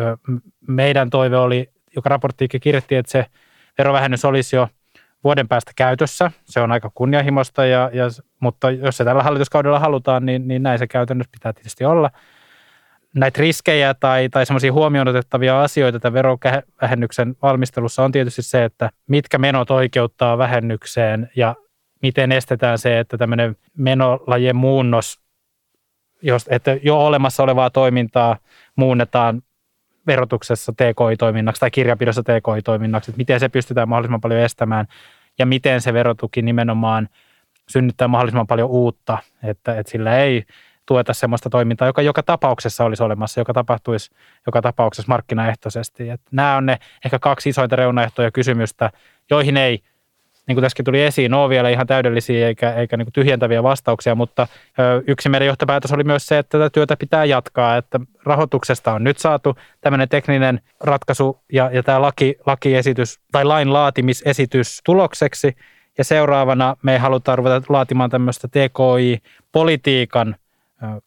Meidän 0.67 1.09
toive 1.09 1.37
oli, 1.37 1.69
joka 1.95 2.09
raporttiikin 2.09 2.61
kirjoitti, 2.61 2.95
että 2.95 3.11
se 3.11 3.25
verovähennys 3.77 4.25
olisi 4.25 4.55
jo 4.55 4.67
vuoden 5.23 5.47
päästä 5.47 5.71
käytössä. 5.75 6.31
Se 6.43 6.59
on 6.59 6.71
aika 6.71 6.91
kunnianhimoista, 6.95 7.65
ja, 7.65 7.89
ja, 7.93 8.05
mutta 8.39 8.71
jos 8.71 8.97
se 8.97 9.05
tällä 9.05 9.23
hallituskaudella 9.23 9.79
halutaan, 9.79 10.25
niin, 10.25 10.47
niin 10.47 10.63
näin 10.63 10.79
se 10.79 10.87
käytännössä 10.87 11.31
pitää 11.31 11.53
tietysti 11.53 11.85
olla. 11.85 12.11
Näitä 13.15 13.41
riskejä 13.41 13.93
tai, 13.93 14.29
tai 14.29 14.45
semmoisia 14.45 14.73
huomioon 14.73 15.07
otettavia 15.07 15.61
asioita 15.61 15.99
tämän 15.99 16.13
verovähennyksen 16.13 17.35
valmistelussa 17.41 18.03
on 18.03 18.11
tietysti 18.11 18.41
se, 18.41 18.63
että 18.63 18.89
mitkä 19.07 19.37
menot 19.37 19.71
oikeuttaa 19.71 20.37
vähennykseen 20.37 21.29
ja 21.35 21.55
miten 22.01 22.31
estetään 22.31 22.77
se, 22.77 22.99
että 22.99 23.17
tämmöinen 23.17 23.55
menolajien 23.77 24.55
muunnos, 24.55 25.19
jos, 26.21 26.45
että 26.49 26.77
jo 26.83 27.05
olemassa 27.05 27.43
olevaa 27.43 27.69
toimintaa 27.69 28.37
muunnetaan 28.75 29.41
verotuksessa 30.07 30.73
TKI-toiminnaksi 30.73 31.59
tai 31.59 31.71
kirjapidossa 31.71 32.23
TKI-toiminnaksi, 32.23 33.11
että 33.11 33.17
miten 33.17 33.39
se 33.39 33.49
pystytään 33.49 33.89
mahdollisimman 33.89 34.21
paljon 34.21 34.39
estämään 34.39 34.85
ja 35.39 35.45
miten 35.45 35.81
se 35.81 35.93
verotuki 35.93 36.41
nimenomaan 36.41 37.09
synnyttää 37.69 38.07
mahdollisimman 38.07 38.47
paljon 38.47 38.69
uutta, 38.69 39.17
että, 39.43 39.79
että 39.79 39.91
sillä 39.91 40.17
ei 40.17 40.43
tueta 40.85 41.13
sellaista 41.13 41.49
toimintaa, 41.49 41.87
joka 41.87 42.01
joka 42.01 42.23
tapauksessa 42.23 42.83
olisi 42.85 43.03
olemassa, 43.03 43.41
joka 43.41 43.53
tapahtuisi 43.53 44.11
joka 44.45 44.61
tapauksessa 44.61 45.09
markkinaehtoisesti. 45.09 46.09
Että 46.09 46.29
nämä 46.31 46.55
on 46.55 46.65
ne 46.65 46.77
ehkä 47.05 47.19
kaksi 47.19 47.49
isointa 47.49 47.75
reunaehtoja 47.75 48.31
kysymystä, 48.31 48.91
joihin 49.29 49.57
ei– 49.57 49.79
niin 50.47 50.55
kuin 50.55 50.61
tässäkin 50.61 50.85
tuli 50.85 51.01
esiin, 51.01 51.33
ole 51.33 51.49
vielä 51.49 51.69
ihan 51.69 51.87
täydellisiä 51.87 52.47
eikä, 52.47 52.73
eikä 52.73 52.97
niin 52.97 53.05
kuin 53.05 53.13
tyhjentäviä 53.13 53.63
vastauksia, 53.63 54.15
mutta 54.15 54.47
yksi 55.07 55.29
meidän 55.29 55.47
johtopäätös 55.47 55.91
oli 55.91 56.03
myös 56.03 56.25
se, 56.27 56.37
että 56.37 56.57
tätä 56.57 56.69
työtä 56.69 56.97
pitää 56.97 57.25
jatkaa, 57.25 57.77
että 57.77 57.99
rahoituksesta 58.23 58.93
on 58.93 59.03
nyt 59.03 59.17
saatu 59.17 59.55
tämmöinen 59.81 60.09
tekninen 60.09 60.61
ratkaisu 60.79 61.39
ja, 61.51 61.69
ja 61.73 61.83
tämä 61.83 62.01
laki, 62.01 62.35
lakiesitys 62.45 63.19
tai 63.31 63.45
lain 63.45 63.73
laatimisesitys 63.73 64.81
tulokseksi, 64.85 65.55
ja 65.97 66.03
seuraavana 66.03 66.75
me 66.81 66.97
halutaan 66.97 67.37
ruveta 67.37 67.61
laatimaan 67.69 68.09
tämmöistä 68.09 68.47
TKI-politiikan 68.47 70.35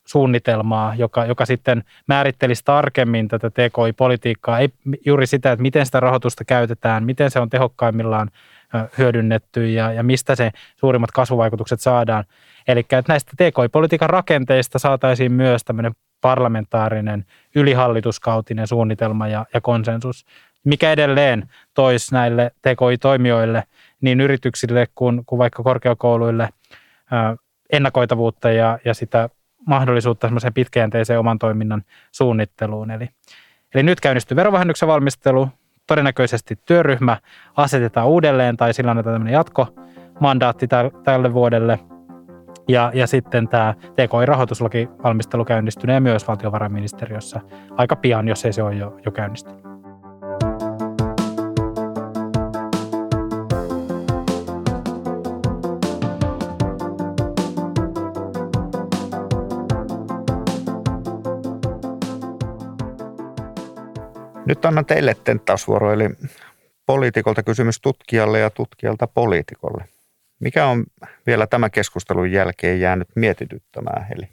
suunnitelmaa, 0.05 0.95
joka, 0.95 1.25
joka 1.25 1.47
sitten 1.47 1.85
määrittelisi 2.07 2.63
tarkemmin 2.65 3.29
tätä 3.29 3.51
TKI-politiikkaa, 3.51 4.59
ei 4.59 4.69
juuri 5.07 5.27
sitä, 5.27 5.53
että 5.53 5.63
miten 5.63 5.87
sitä 5.87 6.01
rahoitusta 6.01 6.45
käytetään, 6.45 7.05
miten 7.05 7.31
se 7.31 7.41
on 7.41 7.51
tehokkaimmillaan 7.51 8.31
hyödynnetty 8.99 9.69
ja, 9.69 9.93
ja 9.93 10.03
mistä 10.03 10.35
se 10.35 10.51
suurimmat 10.77 11.11
kasvuvaikutukset 11.11 11.81
saadaan. 11.81 12.25
Eli 12.69 12.81
että 12.81 13.05
näistä 13.09 13.33
TKI-politiikan 13.37 14.11
rakenteista 14.11 14.79
saataisiin 14.79 15.33
myös 15.33 15.65
tämmöinen 15.65 15.93
parlamentaarinen 16.21 17.25
ylihallituskautinen 17.55 18.67
suunnitelma 18.67 19.29
ja, 19.29 19.47
ja 19.55 19.61
konsensus, 19.61 20.27
mikä 20.65 20.93
edelleen 20.93 21.49
toisi 21.75 22.15
näille 22.15 22.51
TKI-toimijoille, 22.63 23.63
niin 24.01 24.21
yrityksille 24.21 24.87
kuin, 24.95 25.23
kuin 25.27 25.39
vaikka 25.39 25.63
korkeakouluille, 25.63 26.49
ennakoitavuutta 27.73 28.51
ja, 28.51 28.79
ja 28.85 28.95
sitä 28.95 29.29
mahdollisuutta 29.67 30.27
semmoiseen 30.27 30.55
pitkäjänteiseen 30.55 31.19
oman 31.19 31.39
toiminnan 31.39 31.83
suunnitteluun. 32.13 32.91
Eli, 32.91 33.09
eli 33.75 33.83
nyt 33.83 34.01
käynnistyy 34.01 34.37
verovähennyksen 34.37 34.89
valmistelu, 34.89 35.49
todennäköisesti 35.87 36.59
työryhmä 36.67 37.17
asetetaan 37.57 38.07
uudelleen 38.07 38.57
tai 38.57 38.75
sillä 38.75 38.91
on 38.91 39.05
tämmöinen 39.05 39.33
jatkomandaatti 39.33 40.69
tälle 41.05 41.33
vuodelle. 41.33 41.79
Ja, 42.69 42.91
ja 42.95 43.07
sitten 43.07 43.49
tämä 43.49 43.75
TKI-rahoituslaki 43.95 44.89
valmistelu 45.05 45.45
käynnistynee 45.45 46.01
myös 46.01 46.29
valtiovarainministeriössä 46.29 47.41
aika 47.77 47.97
pian, 47.97 48.29
jos 48.29 48.45
ei 48.45 48.53
se 48.53 48.63
ole 48.63 48.75
jo, 48.75 48.97
jo 49.05 49.13
käynnistynyt. 49.13 49.66
Nyt 64.57 64.65
annan 64.65 64.85
teille 64.85 65.17
tenttausvuoro, 65.25 65.93
eli 65.93 66.11
poliitikolta 66.87 67.43
kysymys 67.43 67.81
tutkijalle 67.81 68.39
ja 68.39 68.51
tutkijalta 68.51 69.07
poliitikolle. 69.07 69.85
Mikä 70.41 70.67
on 70.67 70.85
vielä 71.27 71.47
tämän 71.47 71.71
keskustelun 71.71 72.33
jälkeen 72.33 72.81
jäänyt 72.81 73.09
mietityttämään, 73.15 74.07
Heli? 74.09 74.29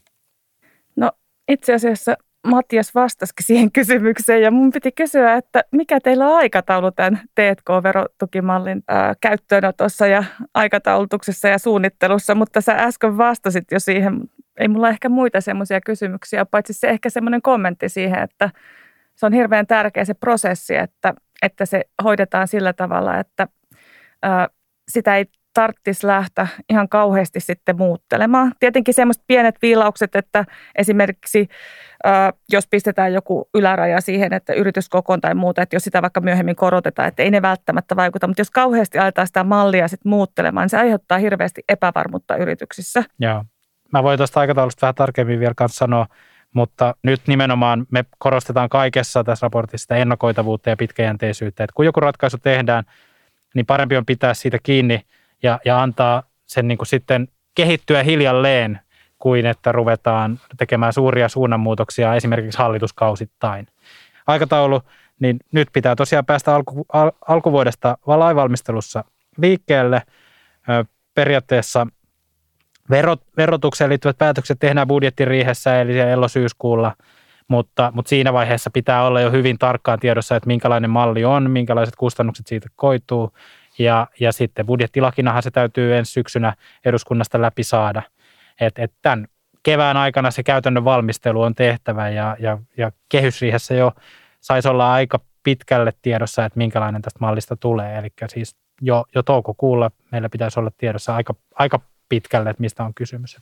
No 0.95 1.11
itse 1.47 1.73
asiassa 1.73 2.17
Matias 2.47 2.95
vastasikin 2.95 3.45
siihen 3.45 3.71
kysymykseen 3.71 4.41
ja 4.41 4.51
mun 4.51 4.71
piti 4.71 4.91
kysyä, 4.91 5.35
että 5.35 5.63
mikä 5.71 5.99
teillä 5.99 6.27
on 6.27 6.35
aikataulu 6.35 6.91
tämän 6.91 7.21
T&K-verotukimallin 7.35 8.83
käyttöönotossa 9.21 10.07
ja 10.07 10.23
aikataulutuksessa 10.53 11.47
ja 11.47 11.57
suunnittelussa, 11.57 12.35
mutta 12.35 12.61
sä 12.61 12.73
äsken 12.73 13.17
vastasit 13.17 13.65
jo 13.71 13.79
siihen. 13.79 14.21
Ei 14.57 14.67
mulla 14.67 14.89
ehkä 14.89 15.09
muita 15.09 15.41
semmoisia 15.41 15.81
kysymyksiä, 15.81 16.45
paitsi 16.45 16.73
se 16.73 16.89
ehkä 16.89 17.09
semmoinen 17.09 17.41
kommentti 17.41 17.89
siihen, 17.89 18.23
että 18.23 18.49
se 19.15 19.25
on 19.25 19.33
hirveän 19.33 19.67
tärkeä 19.67 20.05
se 20.05 20.13
prosessi, 20.13 20.75
että, 20.75 21.13
että 21.41 21.65
se 21.65 21.81
hoidetaan 22.03 22.47
sillä 22.47 22.73
tavalla, 22.73 23.19
että 23.19 23.47
ää, 24.21 24.47
sitä 24.91 25.17
ei 25.17 25.25
tarttisi 25.53 26.07
lähteä 26.07 26.47
ihan 26.69 26.89
kauheasti 26.89 27.39
sitten 27.39 27.77
muuttelemaan. 27.77 28.51
Tietenkin 28.59 28.93
semmoiset 28.93 29.23
pienet 29.27 29.55
viilaukset, 29.61 30.15
että 30.15 30.45
esimerkiksi 30.75 31.47
ää, 32.03 32.33
jos 32.51 32.67
pistetään 32.67 33.13
joku 33.13 33.49
yläraja 33.53 34.01
siihen, 34.01 34.33
että 34.33 34.53
yrityskokoon 34.53 35.21
tai 35.21 35.35
muuta, 35.35 35.61
että 35.61 35.75
jos 35.75 35.83
sitä 35.83 36.01
vaikka 36.01 36.21
myöhemmin 36.21 36.55
korotetaan, 36.55 37.07
että 37.07 37.23
ei 37.23 37.31
ne 37.31 37.41
välttämättä 37.41 37.95
vaikuta, 37.95 38.27
mutta 38.27 38.41
jos 38.41 38.51
kauheasti 38.51 38.97
aletaan 38.99 39.27
sitä 39.27 39.43
mallia 39.43 39.87
sitten 39.87 40.09
muuttelemaan, 40.09 40.63
niin 40.63 40.69
se 40.69 40.77
aiheuttaa 40.77 41.17
hirveästi 41.17 41.61
epävarmuutta 41.69 42.35
yrityksissä. 42.35 43.03
Joo. 43.19 43.43
Mä 43.91 44.03
voin 44.03 44.17
tuosta 44.17 44.39
aikataulusta 44.39 44.81
vähän 44.81 44.95
tarkemmin 44.95 45.39
vielä 45.39 45.53
kanssa 45.57 45.77
sanoa, 45.77 46.07
mutta 46.53 46.95
nyt 47.03 47.21
nimenomaan 47.27 47.85
me 47.91 48.05
korostetaan 48.17 48.69
kaikessa 48.69 49.23
tässä 49.23 49.45
raportissa 49.45 49.83
sitä 49.83 49.95
ennakoitavuutta 49.95 50.69
ja 50.69 50.77
pitkäjänteisyyttä. 50.77 51.63
Että 51.63 51.73
kun 51.73 51.85
joku 51.85 51.99
ratkaisu 51.99 52.37
tehdään, 52.37 52.83
niin 53.55 53.65
parempi 53.65 53.97
on 53.97 54.05
pitää 54.05 54.33
siitä 54.33 54.57
kiinni 54.63 55.01
ja, 55.43 55.59
ja 55.65 55.81
antaa 55.81 56.23
sen 56.45 56.67
niin 56.67 56.77
kuin 56.77 56.87
sitten 56.87 57.27
kehittyä 57.55 58.03
hiljalleen, 58.03 58.79
kuin 59.19 59.45
että 59.45 59.71
ruvetaan 59.71 60.39
tekemään 60.57 60.93
suuria 60.93 61.29
suunnanmuutoksia 61.29 62.15
esimerkiksi 62.15 62.57
hallituskausittain. 62.57 63.67
Aikataulu, 64.27 64.81
niin 65.19 65.39
nyt 65.51 65.67
pitää 65.73 65.95
tosiaan 65.95 66.25
päästä 66.25 66.55
alku, 66.55 66.85
al, 66.93 67.11
alkuvuodesta 67.27 67.97
lainvalmistelussa 68.05 69.03
liikkeelle. 69.37 70.01
Periaatteessa 71.13 71.87
Verot, 72.89 73.21
verotukseen 73.37 73.89
liittyvät 73.89 74.17
päätökset 74.17 74.59
tehdään 74.59 74.87
budjettiriihessä 74.87 75.81
eli 75.81 75.99
ello-syyskuulla, 75.99 76.95
mutta, 77.47 77.91
mutta 77.95 78.09
siinä 78.09 78.33
vaiheessa 78.33 78.69
pitää 78.69 79.05
olla 79.05 79.21
jo 79.21 79.31
hyvin 79.31 79.57
tarkkaan 79.59 79.99
tiedossa, 79.99 80.35
että 80.35 80.47
minkälainen 80.47 80.89
malli 80.89 81.25
on, 81.25 81.51
minkälaiset 81.51 81.95
kustannukset 81.95 82.47
siitä 82.47 82.69
koituu 82.75 83.33
ja, 83.79 84.07
ja 84.19 84.31
sitten 84.31 84.65
budjettilakinahan 84.65 85.43
se 85.43 85.51
täytyy 85.51 85.95
ensi 85.95 86.11
syksynä 86.11 86.53
eduskunnasta 86.85 87.41
läpi 87.41 87.63
saada. 87.63 88.01
Et, 88.61 88.79
et 88.79 88.93
tämän 89.01 89.27
kevään 89.63 89.97
aikana 89.97 90.31
se 90.31 90.43
käytännön 90.43 90.85
valmistelu 90.85 91.41
on 91.41 91.55
tehtävä 91.55 92.09
ja, 92.09 92.37
ja, 92.39 92.57
ja 92.77 92.91
kehysriihessä 93.09 93.73
jo 93.73 93.91
saisi 94.41 94.67
olla 94.67 94.93
aika 94.93 95.19
pitkälle 95.43 95.93
tiedossa, 96.01 96.45
että 96.45 96.57
minkälainen 96.57 97.01
tästä 97.01 97.19
mallista 97.19 97.55
tulee. 97.55 97.97
Eli 97.97 98.09
siis 98.27 98.55
jo, 98.81 99.05
jo 99.15 99.23
toukokuulla 99.23 99.91
meillä 100.11 100.29
pitäisi 100.29 100.59
olla 100.59 100.71
tiedossa 100.77 101.15
aika, 101.15 101.35
aika 101.55 101.79
pitkälle, 102.13 102.49
että 102.49 102.61
mistä 102.61 102.83
on 102.83 102.93
kysymys. 102.93 103.37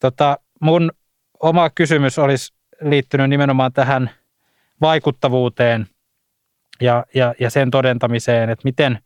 Tota, 0.00 0.38
mun 0.60 0.90
oma 1.42 1.70
kysymys 1.70 2.18
olisi 2.18 2.54
liittynyt 2.80 3.30
nimenomaan 3.30 3.72
tähän 3.72 4.10
vaikuttavuuteen 4.80 5.86
ja, 6.80 7.04
ja, 7.14 7.34
ja 7.40 7.50
sen 7.50 7.70
todentamiseen, 7.70 8.50
että 8.50 8.64
miten 8.64 8.98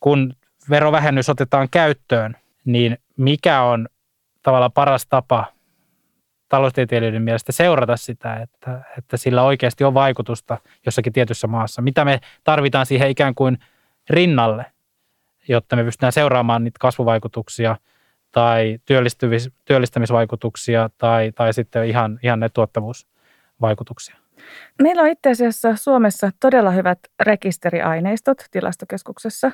kun 0.00 0.32
verovähennys 0.70 1.28
otetaan 1.28 1.68
käyttöön, 1.70 2.36
niin 2.64 2.98
mikä 3.16 3.62
on 3.62 3.88
tavallaan 4.42 4.72
paras 4.72 5.06
tapa 5.06 5.44
taloustieteilijöiden 6.48 7.22
mielestä 7.22 7.52
seurata 7.52 7.96
sitä, 7.96 8.36
että, 8.36 8.80
että 8.98 9.16
sillä 9.16 9.42
oikeasti 9.42 9.84
on 9.84 9.94
vaikutusta 9.94 10.58
jossakin 10.86 11.12
tietyssä 11.12 11.46
maassa. 11.46 11.82
Mitä 11.82 12.04
me 12.04 12.20
tarvitaan 12.44 12.86
siihen 12.86 13.10
ikään 13.10 13.34
kuin 13.34 13.58
rinnalle, 14.10 14.66
jotta 15.48 15.76
me 15.76 15.84
pystytään 15.84 16.12
seuraamaan 16.12 16.64
niitä 16.64 16.78
kasvuvaikutuksia 16.80 17.76
tai 18.36 18.78
työllistämisvaikutuksia 19.64 20.90
tai, 20.98 21.32
tai 21.32 21.52
sitten 21.52 21.86
ihan, 21.86 22.18
ihan 22.22 22.40
ne 22.40 22.48
tuottavuusvaikutuksia. 22.48 24.16
Meillä 24.82 25.02
on 25.02 25.08
itse 25.08 25.30
asiassa 25.30 25.76
Suomessa 25.76 26.30
todella 26.40 26.70
hyvät 26.70 26.98
rekisteriaineistot 27.20 28.44
tilastokeskuksessa. 28.50 29.52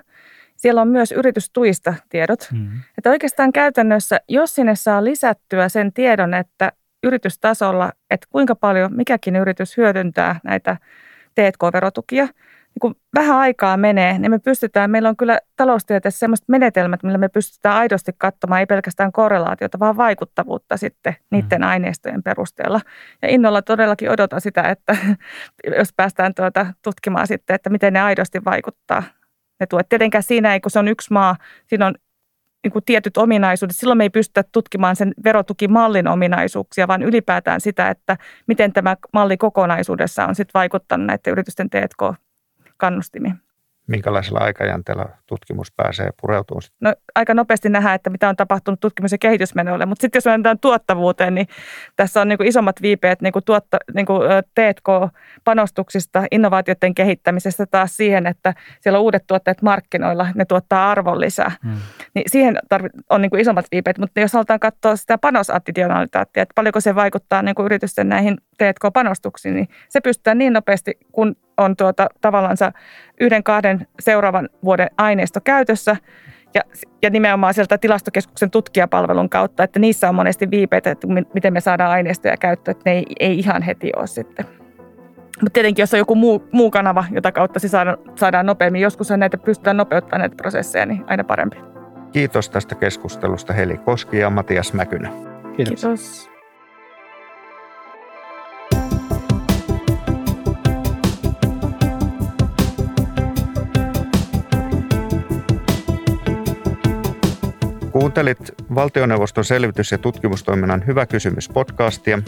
Siellä 0.57 0.83
on 0.83 0.88
myös 0.88 1.12
yritystuista 1.12 1.95
tiedot. 2.09 2.49
Mm-hmm. 2.53 2.81
Että 2.99 3.11
oikeastaan 3.11 3.53
käytännössä, 3.53 4.21
jos 4.29 4.55
sinne 4.55 4.75
saa 4.75 5.05
lisättyä 5.05 5.68
sen 5.68 5.92
tiedon, 5.92 6.35
että 6.35 6.73
yritystasolla, 7.03 7.92
että 8.11 8.27
kuinka 8.31 8.55
paljon 8.55 8.97
mikäkin 8.97 9.37
yritys 9.37 9.77
hyödyntää 9.77 10.40
näitä 10.45 10.77
T&K-verotukia, 11.35 12.29
niin 12.74 12.80
kun 12.80 12.94
vähän 13.14 13.37
aikaa 13.37 13.76
menee, 13.76 14.18
niin 14.18 14.30
me 14.30 14.38
pystytään, 14.38 14.90
meillä 14.90 15.08
on 15.08 15.16
kyllä 15.16 15.38
taloustieteessä 15.56 16.18
sellaiset 16.18 16.48
menetelmät, 16.48 17.02
millä 17.02 17.18
me 17.18 17.28
pystytään 17.28 17.76
aidosti 17.76 18.12
katsomaan 18.18 18.61
ei 18.61 18.66
pelkästään 18.66 19.12
korrelaatiota, 19.12 19.78
vaan 19.78 19.96
vaikuttavuutta 19.96 20.76
sitten 20.76 21.16
niiden 21.30 21.61
mm. 21.61 21.66
aineistojen 21.66 22.22
perusteella. 22.22 22.80
Ja 23.22 23.28
innolla 23.28 23.62
todellakin 23.62 24.11
odotan 24.11 24.40
sitä, 24.40 24.62
että 24.62 24.96
jos 25.78 25.92
päästään 25.96 26.35
tuota 26.35 26.66
tutkimaan 26.85 27.26
sitten, 27.26 27.54
että 27.54 27.70
miten 27.70 27.92
ne 27.92 28.00
aidosti 28.00 28.44
vaikuttaa 28.44 29.02
ne 29.61 29.66
tuet. 29.66 29.88
Tietenkään 29.88 30.22
siinä 30.22 30.52
ei, 30.52 30.61
kun 30.61 30.70
se 30.70 30.78
on 30.78 30.88
yksi 30.88 31.12
maa, 31.12 31.37
siinä 31.66 31.87
on 31.87 31.94
niin 32.64 32.72
kuin 32.72 32.85
tietyt 32.85 33.16
ominaisuudet. 33.16 33.76
Silloin 33.76 33.98
me 33.98 34.04
ei 34.04 34.11
pystytä 34.11 34.44
tutkimaan 34.52 34.96
sen 34.96 35.12
verotukimallin 35.24 36.08
ominaisuuksia, 36.08 36.88
vaan 36.88 37.02
ylipäätään 37.02 37.61
sitä, 37.61 37.90
että 37.90 38.16
miten 38.46 38.72
tämä 38.72 38.96
malli 39.12 39.37
kokonaisuudessa 39.37 40.26
on 40.26 40.35
sitten 40.35 40.54
vaikuttanut 40.54 41.06
näiden 41.06 41.32
yritysten 41.32 41.70
T&K-kannustimiin 42.83 43.38
minkälaisella 43.87 44.38
aikajänteellä 44.38 45.07
tutkimus 45.27 45.73
pääsee 45.77 46.11
pureutumaan? 46.21 46.62
No, 46.81 46.95
aika 47.14 47.35
nopeasti 47.35 47.68
nähdään, 47.68 47.95
että 47.95 48.11
mitä 48.11 48.29
on 48.29 48.37
tapahtunut 48.37 48.81
tutkimus- 48.81 49.12
ja 49.12 49.18
kehitysmenoille, 49.18 49.87
mutta 49.87 50.03
sitten 50.03 50.16
jos 50.16 50.25
mennään 50.25 50.59
tuottavuuteen, 50.59 51.35
niin 51.35 51.47
tässä 51.97 52.21
on 52.21 52.29
niin 52.29 52.37
kuin 52.37 52.49
isommat 52.49 52.83
viipeet 52.83 53.23
niin 53.23 53.33
kuin 53.33 53.45
tuotta, 53.45 53.77
niin 53.95 54.07
kuin 54.07 54.21
T&K-panostuksista, 54.55 56.25
innovaatioiden 56.31 56.95
kehittämisestä 56.95 57.66
taas 57.66 57.97
siihen, 57.97 58.27
että 58.27 58.55
siellä 58.81 58.99
on 58.99 59.05
uudet 59.05 59.27
tuotteet 59.27 59.62
markkinoilla, 59.62 60.27
ne 60.35 60.45
tuottaa 60.45 60.90
arvonlisää. 60.90 61.51
Hmm. 61.64 61.77
Niin 62.14 62.25
siihen 62.27 62.59
on 63.11 63.23
niin 63.23 63.31
kuin 63.31 63.40
isommat 63.40 63.66
viipeet, 63.73 63.99
mutta 63.99 64.21
jos 64.21 64.33
halutaan 64.33 64.61
katsoa 64.61 64.97
sitä 64.97 65.18
panosadditionalitaattia, 65.18 66.42
että 66.42 66.53
paljonko 66.55 66.81
se 66.81 66.95
vaikuttaa 66.95 67.42
niin 67.42 67.55
kuin 67.55 67.66
yritysten 67.66 68.09
näihin 68.09 68.37
T&K-panostuksiin, 68.58 69.54
niin 69.54 69.68
se 69.88 70.00
pystytään 70.00 70.38
niin 70.38 70.52
nopeasti, 70.52 70.98
kun 71.12 71.36
on 71.56 71.76
tuota, 71.76 72.06
tavallaan 72.20 72.56
yhden 73.20 73.42
kahden 73.42 73.86
seuraavan 74.00 74.48
vuoden 74.64 74.90
aineisto 74.98 75.40
käytössä 75.44 75.96
ja, 76.54 76.60
ja 77.02 77.10
nimenomaan 77.10 77.54
sieltä 77.54 77.78
tilastokeskuksen 77.78 78.50
tutkijapalvelun 78.50 79.28
kautta, 79.28 79.64
että 79.64 79.78
niissä 79.78 80.08
on 80.08 80.14
monesti 80.14 80.50
viipeitä, 80.50 80.90
että 80.90 81.06
miten 81.34 81.52
me 81.52 81.60
saadaan 81.60 81.90
aineistoja 81.90 82.36
käyttöön, 82.36 82.76
että 82.76 82.90
ne 82.90 82.96
ei, 82.96 83.04
ei 83.20 83.38
ihan 83.38 83.62
heti 83.62 83.92
ole 83.96 84.06
sitten. 84.06 84.46
Mutta 85.40 85.54
tietenkin, 85.54 85.82
jos 85.82 85.94
on 85.94 85.98
joku 85.98 86.14
muu, 86.14 86.48
muu 86.52 86.70
kanava, 86.70 87.04
jota 87.10 87.32
kautta 87.32 87.58
se 87.58 87.68
saadaan, 87.68 87.98
saadaan 88.14 88.46
nopeammin, 88.46 88.82
joskus 88.82 89.10
näitä 89.10 89.38
pystytään 89.38 89.76
nopeuttamaan 89.76 90.20
näitä 90.20 90.36
prosesseja, 90.36 90.86
niin 90.86 91.04
aina 91.06 91.24
parempi. 91.24 91.56
Kiitos 92.12 92.50
tästä 92.50 92.74
keskustelusta 92.74 93.52
Heli 93.52 93.78
Koski 93.78 94.18
ja 94.18 94.30
Matias 94.30 94.72
Mäkynä. 94.72 95.08
Kiitos. 95.56 95.80
Kiitos. 95.80 96.32
Kuuntelit 108.12 108.55
valtioneuvoston 108.75 109.44
selvitys- 109.44 109.92
ja 109.92 109.98
tutkimustoiminnan 109.98 110.87
Hyvä 110.87 111.07
kysymys 111.07 111.48
podcastia 111.48 112.18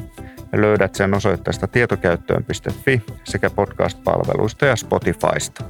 ja 0.53 0.61
löydät 0.61 0.95
sen 0.95 1.15
osoitteesta 1.15 1.67
tietokäyttöön.fi 1.67 3.03
sekä 3.25 3.51
podcast-palveluista 3.51 4.67
ja 4.67 4.77
Spotifysta. 4.77 5.65